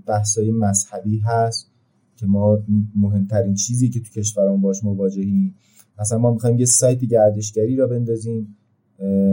[0.07, 1.71] بحثای مذهبی هست
[2.15, 2.63] که ما
[2.95, 5.55] مهمترین چیزی که تو کشورمون باش مواجهیم.
[5.99, 8.57] مثلا ما می‌خوایم یه سایت گردشگری را بندازیم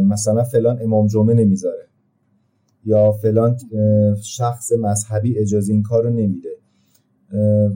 [0.05, 1.89] مثلا فلان امام جمعه نمی‌ذاره.
[2.85, 3.57] یا فلان
[4.23, 6.51] شخص مذهبی اجازه این کار رو نمیده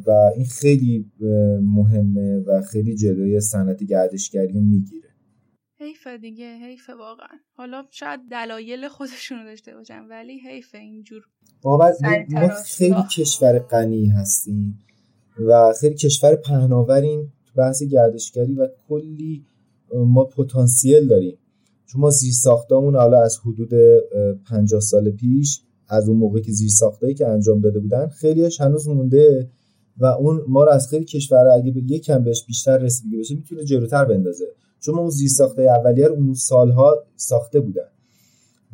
[0.06, 1.10] و این خیلی
[1.62, 5.08] مهمه و خیلی جلوی صنعت گردشگری می‌گیره.
[5.82, 7.38] حیف دیگه حیف واقعا.
[7.56, 11.22] حالا شاید دلایل خودشونو داشته باشن ولی حیف اینجور
[11.64, 11.92] ما
[12.66, 14.78] خیلی کشور غنی هستیم
[15.38, 19.44] و خیلی کشور پهناوریم تو بحث گردشگری و کلی
[19.94, 21.38] ما پتانسیل داریم.
[21.86, 23.70] چون ما زیر ساختامون حالا از حدود
[24.48, 28.88] 50 سال پیش از اون موقعی که زیر ساختایی که انجام داده بودن خیلیش هنوز
[28.88, 29.50] مونده
[29.98, 33.64] و اون ما رو از خیلی کشور اگه به یکم بهش بیشتر رسیدگی بشه می‌تونه
[33.64, 34.46] جلوتر بندازه.
[34.84, 37.88] چون ما اون زیر ساخته اولیه رو اون سالها ساخته بودن.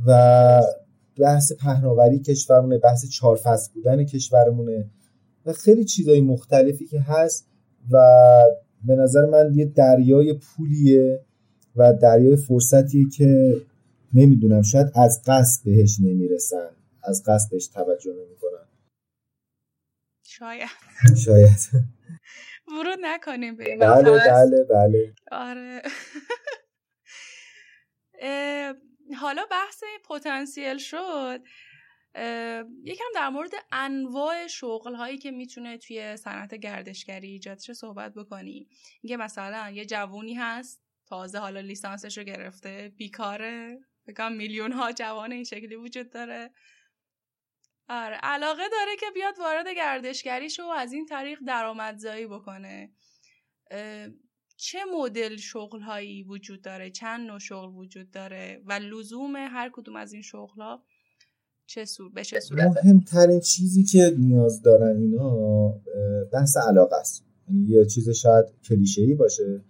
[0.07, 0.63] و
[1.21, 4.91] بحث پهناوری کشورمونه بحث چهار فصل بودن کشورمونه
[5.47, 7.47] و خیلی چیزای مختلفی که هست
[7.91, 7.99] و
[8.85, 11.21] به نظر من یه دریای پولیه
[11.77, 13.57] و دریای فرصتی که
[14.15, 16.71] نمی‌دونم شاید از قصد بهش نمی‌رسن
[17.03, 18.69] از قصد بهش توجه نمی‌کنن.
[20.23, 20.69] شاید.
[21.17, 21.59] شاید.
[22.73, 25.15] ورود نکنیم به بله بله بله.
[25.33, 25.83] آره.
[29.21, 31.41] حالا بحث پتانسیل شد.
[32.85, 38.69] یکم در مورد انواع شغل هایی که می‌تونه توی صنعت گردشگری ایجاد صحبت بکنیم.
[39.03, 45.33] اینکه مثلا یه جوونی هست تازه حالا لیسانسش رو گرفته بیکاره بگم میلیون ها جوان
[45.33, 46.51] این شکلی وجود داره.
[47.89, 52.91] آره علاقه داره که بیاد وارد گردشگری شو و از این طریق درآمدزایی بکنه.
[54.57, 59.97] چه مدل شغل هایی وجود داره؟ چند نوع شغل وجود داره؟ و لزوم هر کدوم
[59.97, 60.85] از این شغل ها
[61.67, 65.69] چه سور به چه صورته مهمترین چیزی که نیاز دارن اینا
[66.33, 67.25] بحث علاقه است.
[67.49, 69.65] یعنی یه چیز شاید کلیشه ای باشه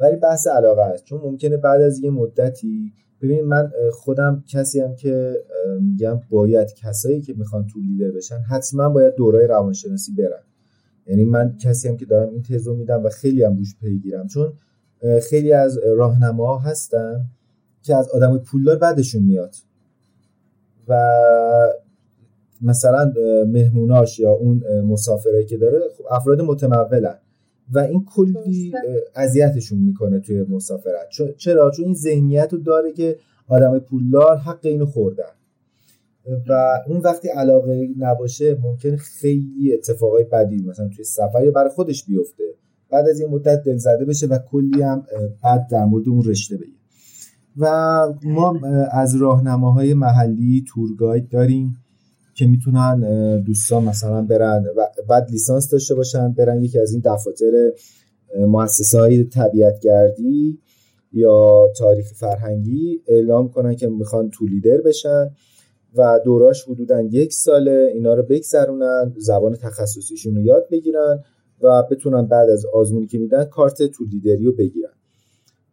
[0.00, 1.04] ولی بحث علاقه است.
[1.04, 5.36] چون ممکنه بعد از یه مدتی ببینید من خودم کسی هم که
[5.80, 10.42] میگم باید کسایی که می‌خوان تو لیدر بشن حتما باید دورای روانشناسی برن.
[11.06, 14.52] یعنی من کسی هم که دارم این تزو میدم و خیلی هم روش پیگیرم چون
[15.30, 17.24] خیلی از راهنما هستن
[17.82, 19.54] که از آدم پولدار بعدشون میاد.
[20.88, 21.18] و
[22.62, 23.12] مثلا
[23.46, 27.18] مهموناش یا اون مسافرایی که داره خب افراد متمولن.
[27.72, 28.72] و این کلی
[29.14, 31.08] اذیتشون می‌کنه توی مسافرت.
[31.36, 33.16] چرا؟ چون این ذهنیت رو داره که
[33.48, 35.24] آدم پولدار حق اینو خوردن.
[36.48, 42.04] و اون وقتی علاقه نباشه ممکن خیلی اتفاقای بدی مثلا توی سفر یا برای خودش
[42.04, 42.44] بیفته.
[42.90, 45.06] بعد از یه مدت دلزده بشه و کلی هم
[45.42, 46.80] بعد در مورد اون رشته بگه.
[47.56, 47.66] و
[48.22, 48.60] ما
[48.92, 51.76] از راهنماهای محلی تورگاید داریم.
[52.34, 57.72] که می‌تونن دوستان مثلا برن و بعد لیسانس داشته باشن برن یکی از این دفاتر
[58.38, 60.58] مؤسسه های طبیعتگردی
[61.12, 65.30] یا تاریخ فرهنگی اعلام کنن که می‌خوان تو لیدر بشن
[65.94, 71.24] و دوراش حدودا یک ساله اینا رو بگذرونن زبان تخصصیشون رو یاد بگیرن
[71.62, 74.90] و بتونن بعد از آزمونی که میدن کارت تو لیدری رو بگیرن.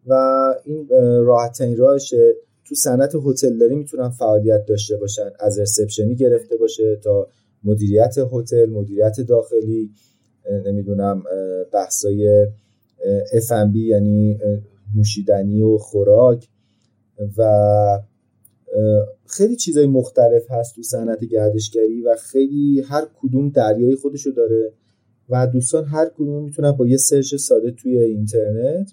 [0.07, 0.13] و
[0.65, 0.87] این
[1.25, 2.33] راحت ترین راهشه.
[2.69, 7.27] تو صنعت هتلداری می‌تونن فعالیت داشته باشن از رسپشنی گرفته باشه تا
[7.63, 9.91] مدیریت هتل مدیریت داخلی
[10.65, 11.23] نمی‌دونم
[11.73, 12.47] بحثای
[13.47, 14.39] F&B یعنی
[14.95, 16.47] نوشیدنی و خوراک
[17.37, 17.99] و
[19.27, 24.73] خیلی چیزای مختلف هست تو صنعت گردشگری و خیلی هر کدوم دریای خودشو داره
[25.29, 28.91] و دوستان هر کدوم می‌تونن با یه سرچ ساده توی اینترنت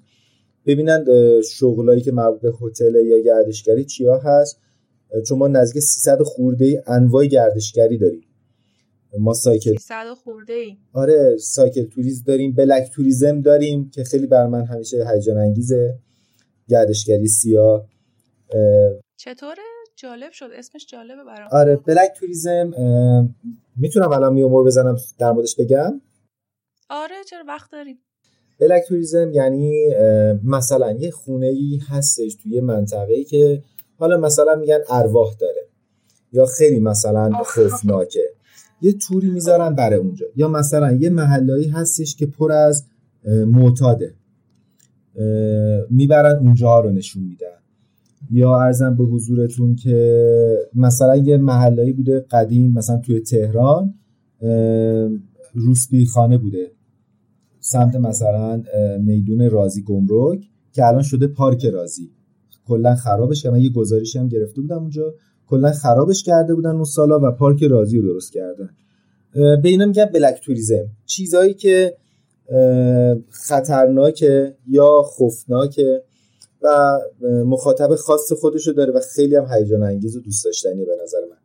[0.66, 1.04] ببینن
[1.50, 4.60] شغلایی که مربوط به هتل یا گردشگری چیا هست.
[5.28, 8.24] چون ما نزدیک 300 خورده انواع گردشگری داریم.
[9.18, 10.76] ما سایکل 300 خورده ای.
[10.92, 15.98] آره سایکل توریسم داریم بلک توریزم داریم که خیلی بر من همیشه هیجان انگیزه.
[16.68, 17.88] گردشگری سیاه
[19.16, 19.62] چطوره؟
[19.96, 20.48] جالب شد.
[20.54, 21.48] اسمش جالبه برام.
[21.52, 22.70] آره بلک توریزم
[23.76, 26.00] می‌تونم الان میومور بزنم در موردش بگم؟
[26.90, 27.98] آره چرا وقت داریم؟
[28.58, 29.86] بلک توریزم یعنی
[30.44, 33.62] مثلا یه خونه ای هستش توی منطقه که
[33.98, 35.66] حالا مثلا میگن ارواح داره
[36.32, 38.24] یا خیلی مثلا خوفناکه.
[38.82, 40.26] یه توری می‌ذارن برای اونجا.
[40.36, 42.84] یا مثلا یه محلایی هستش که پر از
[43.46, 44.14] معتاده.
[45.90, 47.46] می‌برن اونجا رو نشون میدن.
[48.30, 53.94] یا ارزم به حضورتون که مثلا یه محلایی بوده قدیم مثلا توی تهران
[55.54, 56.70] روسبی خانه بوده.
[57.66, 58.62] سمت مثلا
[58.98, 60.40] میدون رازی گمرک
[60.72, 62.10] که الان شده پارک رازی.
[62.66, 63.56] کلا خرابش کردن.
[63.56, 65.14] یه گزارشی هم گرفته بودم اونجا.
[65.46, 68.70] کلا خرابش کرده بودن اون سالا و پارک رازی رو درست کردن.
[69.34, 70.86] به اینا میگن بلک توریزم.
[71.06, 71.96] چیزهایی که
[73.30, 76.02] خطرناکه یا خوفناکه
[76.62, 81.18] و مخاطب خاص خودشو داره و خیلی هم هیجان انگیز و دوست داشتنی به نظر
[81.30, 81.43] من.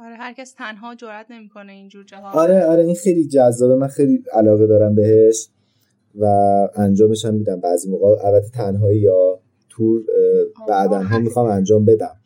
[0.00, 3.74] آره هر کس تنها جرئت نمی‌کنه اینجور جاها آره آره این خیلی جذابه.
[3.74, 5.48] من خیلی علاقه دارم بهش
[6.14, 6.24] و
[6.76, 8.26] انجامش هم میدم بعضی موقع.
[8.26, 10.02] البته تنهایی یا تور
[10.68, 12.20] بعدا هم می‌خوام انجام بدم.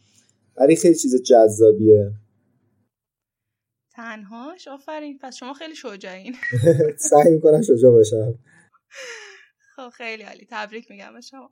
[0.56, 2.12] ولی خیلی چیز جذابیه.
[3.94, 5.18] تنهاش؟ آفرین.
[5.18, 6.34] پس شما خیلی شجاعین.
[7.10, 8.38] سعی می‌کنم شجاع باشم.
[9.76, 10.46] خب خیلی عالی.
[10.50, 11.50] تبریک میگم به شما.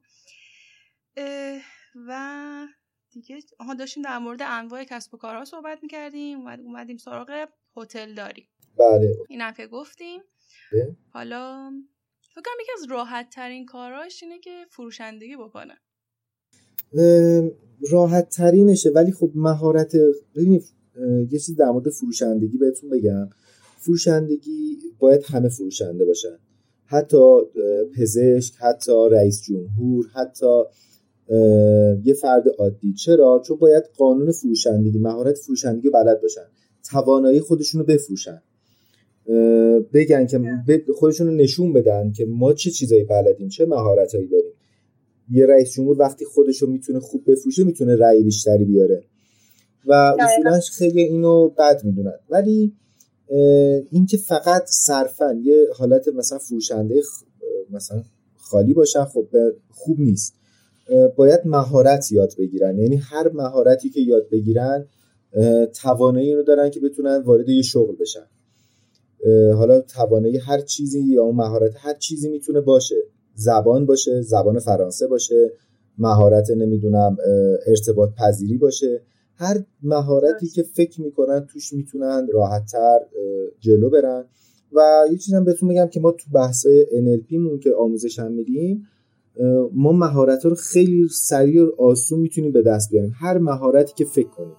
[2.09, 2.12] و
[3.13, 7.47] دیگه آها داشتیم در مورد انواع کسب و کارها صحبت می‌کردیم اومدیم سراغ
[7.77, 8.47] هتل داریم.
[8.79, 9.17] بله.
[9.29, 10.21] اینم که گفتیم.
[10.73, 11.71] ده؟ حالا
[12.35, 15.75] فکر کنم یکی از راحت ترین کاراش اینه که فروشندگی بکنه.
[17.91, 19.93] راحت ترینشه ولی خب مهارت
[20.37, 20.65] ببینید
[21.31, 23.31] یه چیز در مورد فروشندگی بهتون بگم.
[23.79, 26.39] فروشندگی باید همه فروشنده باشن.
[26.85, 27.41] حتی
[27.97, 30.63] پزشک حتی رئیس جمهور حتی
[32.05, 32.93] یه فرد عادی.
[32.93, 36.47] چرا؟ چون باید قانون فروشندگی مهارت فروشندگی بلد باشن.
[36.91, 38.43] توانایی خودشون رو بفروشن.
[39.93, 40.41] بگن که
[40.95, 44.53] خودشون رو نشون بدن که ما چه چیزایی بلدیم چه مهارتهایی داریم.
[45.30, 49.05] یه رئیس جمهور وقتی خودش رو می‌تونه خوب بفروشه می‌تونه رأی بیشتری بیاره.
[49.87, 52.18] و اصولا خیلی اینو بد می‌دونن.
[52.30, 52.72] ولی
[53.91, 57.03] اینکه فقط صرفا یه حالت مثلا فروشنده
[57.70, 58.03] مثلا
[58.37, 59.26] خالی باشن خب
[59.70, 60.35] خوب نیست.
[61.16, 62.78] باید مهارت یاد بگیرن.
[62.78, 64.86] یعنی هر مهارتی که یاد بگیرن
[65.82, 68.26] توانایی رو دارن که بتونن وارد یه شغل بشن.
[69.55, 72.97] حالا توانایی هر چیزی یا اون مهارت هر چیزی می‌تونه باشه.
[73.34, 75.53] زبان باشه زبان فرانسه باشه
[75.99, 77.16] مهارت نمی‌دونم
[77.66, 79.03] ارتباط پذیری باشه.
[79.36, 82.99] هر مهارتی که فکر می‌کنن توش می‌تونن راحتتر
[83.61, 84.24] جلو برن.
[84.72, 88.86] و یه چیزم بهتون میگم که ما تو بحث NLP مون که آموزش هم میدیم
[89.72, 93.12] ما مهارت رو خیلی سریع و آسون می‌تونیم به دست بیاریم.
[93.16, 94.57] هر مهارتی که فکر کنیم.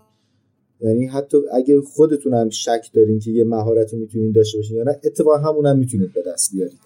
[0.79, 4.83] یعنی حتی اگه خودتون هم شک دارین که یه مهارت رو می‌تونین داشته باشین یا
[4.83, 6.79] نه اتفاقا همون هم می‌تونید به دست بیارید.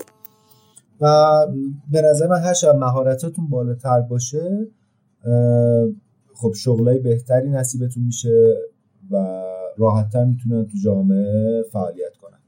[1.02, 1.28] و
[1.92, 4.68] به نظر من هر شب مهارتاتون بالاتر باشه
[6.34, 8.58] خب شغلای بهتری نصیبتون میشه
[9.12, 9.44] و
[9.78, 12.40] راحتتر می‌تونن تو جامعه فعالیت کنن.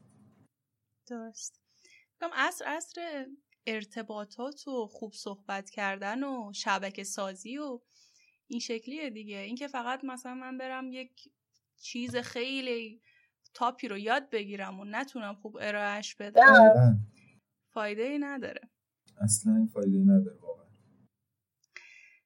[1.09, 1.61] درست.
[2.21, 3.01] اصر اصر
[3.69, 7.79] ارتباطات و خوب صحبت کردن و شبکه سازی و
[8.47, 9.37] این شکلیه دیگه.
[9.37, 11.31] اینکه فقط مثلا من برم یک
[11.81, 13.01] چیز خیلی
[13.53, 16.99] تاپی رو یاد بگیرم و نتونم خوب ارائهش بدم
[17.73, 18.69] فایده ای نداره.
[19.21, 20.65] اصلا فایده ای نداره واقعا.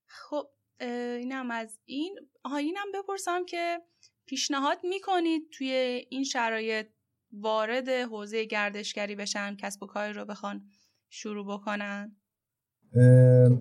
[0.06, 2.20] خب اینم از این.
[2.44, 3.82] آها اینم بپرسم که
[4.26, 5.72] پیشنهاد می‌کنید توی
[6.10, 6.88] این شرایط
[7.32, 10.70] وارد حوزه گردشگری بشن کسب و کاری رو بخوان؟
[11.16, 12.16] شروع بکنن؟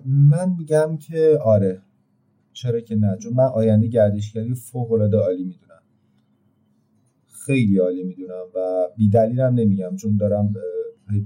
[0.05, 1.81] من میگم که آره.
[2.53, 5.83] چرا که نه؟ چون من آینده گردشگری فوق العاده عالی می‌دونم.
[7.45, 9.95] خیلی عالی می‌دونم و بیدلیلم نمیگم.
[9.95, 10.53] چون دارم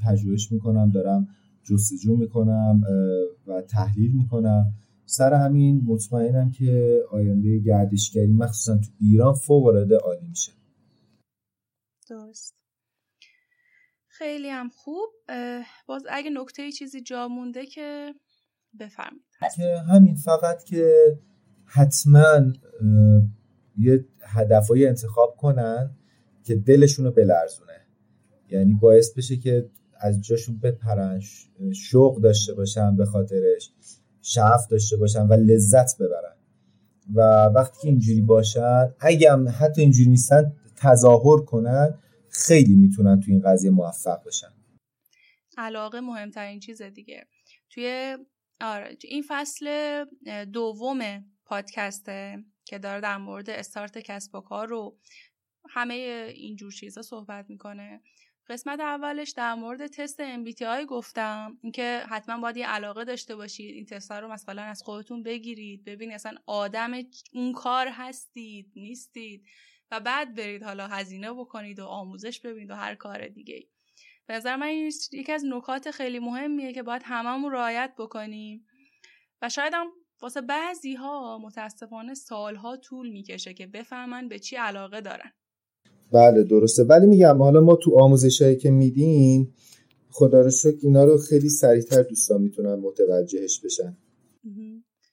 [0.05, 1.27] پژوهش می‌کنم دارم
[1.63, 2.81] جستجو می‌کنم
[3.47, 4.73] و تحلیل می‌کنم.
[5.05, 10.51] سر همین مطمئنم که آینده گردشگری مخصوصا تو ایران فوق العاده عالی میشه.
[12.09, 12.55] درست.
[14.17, 15.09] خیلی هم خوب.
[15.87, 18.13] باز اگه نکته چیزی جا مونده که
[18.79, 19.21] بفرمید
[19.55, 20.93] که همین فقط که
[21.65, 22.53] حتما
[23.77, 25.97] یه هدفایی انتخاب کنن
[26.43, 27.87] که دلشون رو بلرزونه.
[28.49, 31.21] یعنی باعث بشه که از جاشون بپرن
[31.75, 33.71] شوق داشته باشن به خاطرش
[34.21, 36.35] شعف داشته باشن و لذت ببرن.
[37.13, 41.97] و وقتی که اینجوری باشن اگه هم حتی اینجوری نیستن تظاهر کنن
[42.37, 44.53] خیلی می‌تونن تو این قضیه موفق بشن.
[45.57, 47.27] علاقه مهمترین چیز دیگه.
[47.69, 48.17] توی
[48.61, 50.05] آره این فصل
[50.53, 54.97] دوم پادکسته که داره در مورد استارت کسب و کار رو
[55.69, 55.93] همه
[56.35, 58.01] اینجور چیزا صحبت می‌کنه.
[58.49, 63.85] قسمت اولش در مورد تست MBTI گفتم اینکه حتما باید یه علاقه داشته باشید این
[63.85, 66.91] تست رو مثلا از خودتون بگیرید ببینید اصلا آدم
[67.33, 69.45] اون کار هستید نیستید.
[69.91, 73.67] و بعد برید حالا هزینه بکنید و آموزش ببینید و هر کار دیگه
[74.27, 74.71] به نظر من
[75.11, 78.65] یکی از نکات خیلی مهمیه که باید هممون رعایت بکنیم
[79.41, 79.87] و شاید هم
[80.21, 85.31] واسه بعضی ها متاسفانه سالها طول می‌کشه که بفهمن به چی علاقه دارن.
[86.11, 86.83] بله درسته.
[86.83, 89.53] ولی میگم حالا ما تو آموزشایی که میدیم
[90.09, 93.97] خدا رو شکر اینا رو خیلی سریعتر دوستان می‌تونن متوجهش بشن.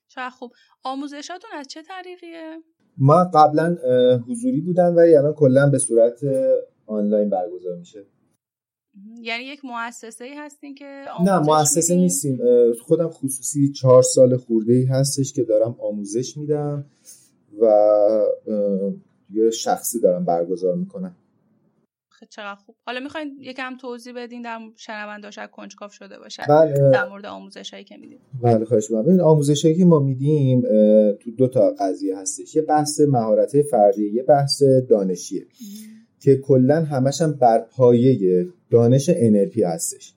[0.08, 0.52] چه خوب.
[0.82, 2.62] آموزشاتون از چه طریقیه؟
[2.98, 3.76] ما قبلا
[4.28, 6.20] حضوری بودن ولی الان کلا به صورت
[6.86, 8.04] آنلاین برگزار میشه.
[9.22, 12.38] یعنی یک مؤسسه ای هستین که نه مؤسسه نیستیم.
[12.82, 16.84] خودم خصوصی چهار سال خورده ای هستش که دارم آموزش میدم
[17.60, 17.66] و
[19.30, 21.16] یه شخصی دارم برگزار می‌کنم.
[22.24, 22.76] خیلی چقدر خوب.
[22.86, 26.42] حالا می‌خواین یکم توضیح بدین در شنونده شاید کنجکاو شده باشه.
[26.48, 26.72] بله.
[26.72, 30.62] در مورد آموزش هایی که میدیم بله خواهش ببین آموزش هایی که ما میدیم
[31.12, 32.56] تو دو تا قضیه هستش.
[32.56, 35.46] یه بحث مهارت فردی یه بحث دانشیه.
[36.20, 40.14] که کلا همش هم بر پایه دانش NLP هستش.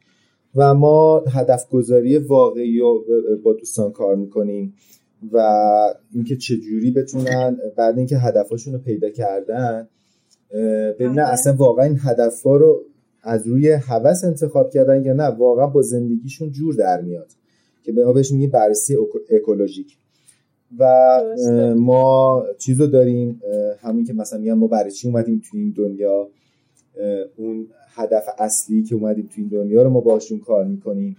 [0.55, 3.05] و ما هدف گذاری واقعی رو
[3.43, 4.75] با دوستان کار می‌کنیم
[5.31, 5.37] و
[6.13, 9.87] اینکه چجوری بتونن بعد اینکه هدفاشون رو پیدا کردن
[10.99, 11.29] ببینن بله.
[11.29, 12.83] اصلا واقعا این هدفها رو
[13.23, 17.27] از روی هوس انتخاب کردن یا نه واقعا با زندگیشون جور در میاد
[17.83, 18.97] که به ما بهش میگیم بررسی
[19.29, 19.97] اکولوژیک.
[20.79, 21.21] و
[21.77, 23.41] ما چیزو داریم
[23.81, 26.29] همین که مثلا میگم ما برای چی اومدیم تو این دنیا
[27.37, 31.17] اون هدف اصلی که اومدیم تو این دنیا رو ما باشون کار می‌کنیم.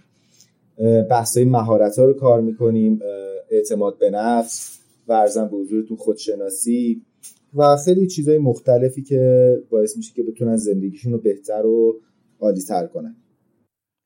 [1.09, 2.99] بحث های مهارت ها رو کار می‌کنیم
[3.49, 7.01] اعتماد به نفس ورزن به حضورتون خودشناسی.
[7.53, 12.01] و خیلی چیزهای مختلفی که باعث میشه که بتونن زندگیشون رو بهتر و
[12.39, 13.15] عالی تر کنن.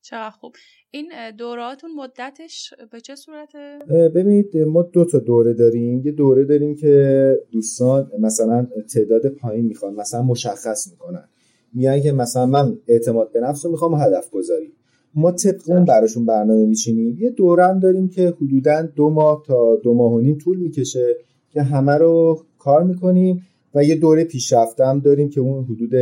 [0.02, 0.54] چقدر خوب.
[0.92, 6.02] این دوراتون مدتش به چه صورته؟ ببینید ما دو تا دوره داریم.
[6.06, 11.30] یه دوره داریم که دوستان مثلا تعداد پایین می‌خوان مثلا مشخص می‌کنن.
[11.74, 14.74] میگن که مثلا من اعتماد به نفس رو می‌خوام هدف گذاری.
[15.16, 17.18] ما طبق اون براشون برنامه میچینیم.
[17.20, 21.18] یه دورم داریم که حدودا دو ماه تا دو ماه و نیم طول می‌کشه
[21.50, 25.96] که همه رو کار می‌کنیم و یه دوره پیشرفته هم داریم که اون حدود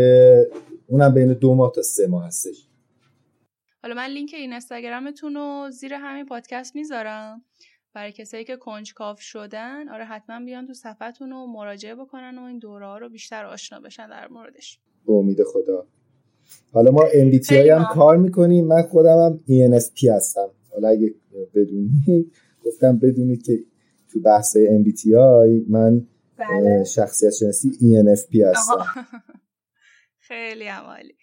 [0.87, 2.67] اونم بین دو ماه تا سه ماه هستش.
[3.83, 7.41] حالا من لینک این اینستاگرامتون رو زیر همین پادکست می‌ذارم.
[7.93, 12.59] برای کسایی که کنجکاو شدن آره حتما بیان تو صفحتون رو مراجعه بکنن و این
[12.59, 14.79] دوره ها رو بیشتر آشنا بشن در موردش.
[15.07, 15.85] به امید خدا.
[16.73, 18.67] حالا ما MBTI هم کار می‌کنیم.
[18.67, 20.47] من خودم هم ENFP هستم.
[20.73, 21.13] حالا اگه
[21.55, 22.31] بدونید
[22.65, 23.59] گفتم بدونید که
[24.11, 26.07] تو بحث MBTI من.
[26.95, 28.85] شخصیت شناسی ENFP هستم.
[30.29, 31.17] خیلی عمالی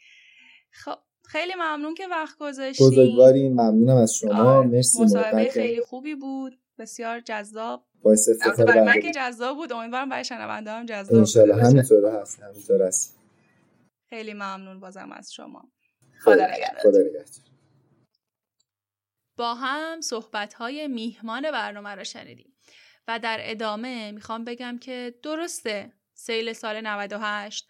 [0.70, 4.62] خب خیلی ممنون که وقت گذاشتین بزرگواری ممنونم از شما.
[4.62, 6.60] مرسی مصاحبه خیلی خوبی بود.
[6.78, 7.84] بسیار جذاب.
[8.02, 9.72] باعث افتخار برای من که جذاب بود.
[9.72, 13.18] امیدوارم برای شنونده هم جذاب ان همینطور هست همینطور هست.
[14.08, 15.72] خیلی ممنون بازم از شما.
[16.20, 17.24] خدا نگهدار.
[19.36, 22.57] با هم صحبت های میهمان برنامه را شنیدیم.
[23.08, 27.68] و در ادامه می‌خوام بگم که درسته سیل سال 98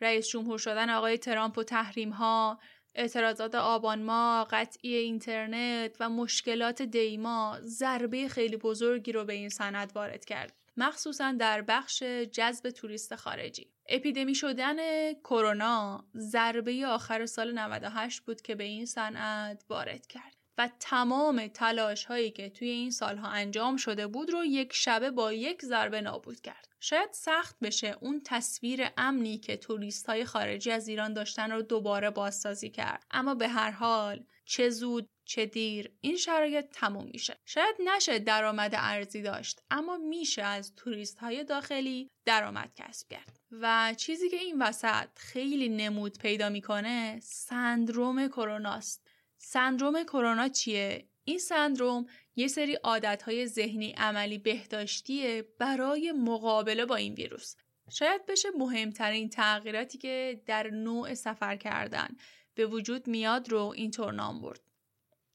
[0.00, 2.60] رئیس جمهور شدن آقای ترامپ و تحریم ها
[2.94, 9.96] اعتراضات آبان ما، قطعی اینترنت و مشکلات دیما ضربه خیلی بزرگی رو به این صنعت
[9.96, 10.52] وارد کرد.
[10.76, 13.70] مخصوصا در بخش جذب توریست خارجی.
[13.88, 20.37] اپیدمی شدن کرونا ضربه آخر سال 98 بود که به این صنعت وارد کرد.
[20.58, 25.32] و تمام تلاش هایی که توی این سالها انجام شده بود رو یک شبه با
[25.32, 26.68] یک ضربه نابود کرد.
[26.80, 32.10] شاید سخت بشه اون تصویر امنی که توریست های خارجی از ایران داشتن رو دوباره
[32.10, 33.06] بازسازی کرد.
[33.10, 37.38] اما به هر حال چه زود چه دیر این شرایط تموم میشه.
[37.44, 43.38] شاید نشه درآمد ارزی داشت اما میشه از توریست های داخلی درآمد کسب کرد.
[43.50, 49.07] و چیزی که این وسط خیلی نمود پیدا می‌کنه سندروم کروناست.
[49.38, 57.14] سندروم کرونا چیه؟ این سندروم یه سری عادتهای ذهنی عملی بهداشتیه برای مقابله با این
[57.14, 57.54] ویروس.
[57.90, 62.08] شاید بشه مهمترین تغییراتی که در نوع سفر کردن
[62.54, 64.60] به وجود میاد رو اینطور نام برد.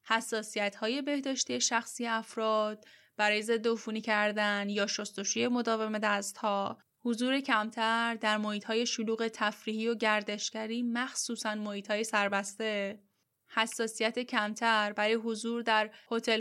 [0.03, 2.85] حساسیت های بهداشتی شخصی افراد
[3.17, 9.87] برای ضد عفونی کردن یا شستشوی مداوم دستها حضور کمتر در محیط های شلوغ تفریحی
[9.87, 12.99] و گردشگری مخصوصا محیط های سربسته
[13.55, 15.89] حساسیت کمتر برای حضور در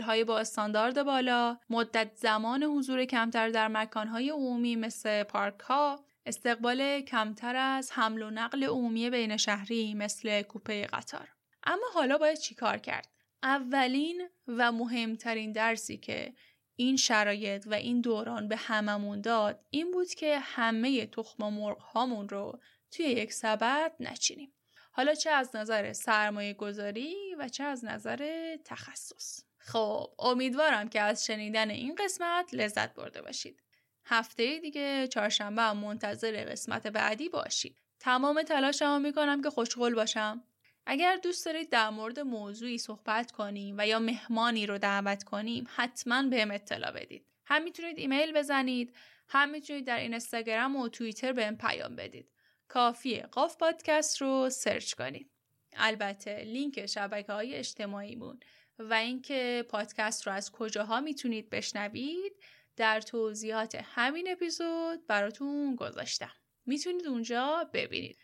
[0.01, 7.01] های با استاندارد بالا، مدت زمان حضور کمتر در مکانهای عمومی مثل پارک ها، استقبال
[7.01, 11.29] کمتر از حمل و نقل عمومی بین شهری مثل کوپه قطار.
[11.63, 13.07] اما حالا باید چیکار کرد؟
[13.43, 16.33] اولین و مهمترین درسی که
[16.75, 22.29] این شرایط و این دوران به هممون داد این بود که همه تخم مرغ هامون
[22.29, 22.59] رو
[22.91, 24.53] توی یک سبد نچینیم.
[24.95, 31.25] حالا چه از نظر سرمایه گذاری و چه از نظر تخصص؟ خب امیدوارم که از
[31.25, 33.63] شنیدن این قسمت لذت برده باشید.
[34.05, 37.77] هفته دیگه چهارشنبه هم منتظر قسمت بعدی باشید.
[37.99, 40.43] تمام تلاشمو می‌کنم که خوشقل باشم.
[40.85, 46.23] اگر دوست دارید در مورد موضوعی صحبت کنیم و یا مهمانی رو دعوت کنیم حتما
[46.23, 47.25] بهم اطلاع بدید.
[47.45, 48.95] هم می‌تونید ایمیل بزنید
[49.27, 52.32] هم می‌تونید در اینستاگرام و توییتر بهم پیام بدید.
[52.73, 53.21] کافیه.
[53.31, 55.29] قاف پادکست رو search کنید.
[55.75, 58.39] البته لینک شبکه های اجتماعیمون
[58.79, 62.33] و اینکه پادکست رو از کجاها می‌تونید بشنوید
[62.75, 66.31] در توضیحات همین اپیزود براتون گذاشتم.
[66.65, 68.17] می‌تونید اونجا ببینید.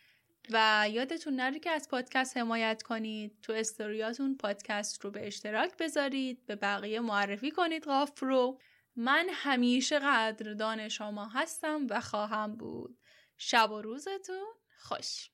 [0.51, 3.41] و یادتون نره که از پادکست حمایت کنید.
[3.41, 6.45] تو استوریاتون پادکست رو به اشتراک بذارید.
[6.45, 8.59] به بقیه معرفی کنید قاف رو.
[8.95, 12.98] من همیشه قدردان شما هستم و خواهم بود.
[13.41, 15.31] شب و روزتون خوش.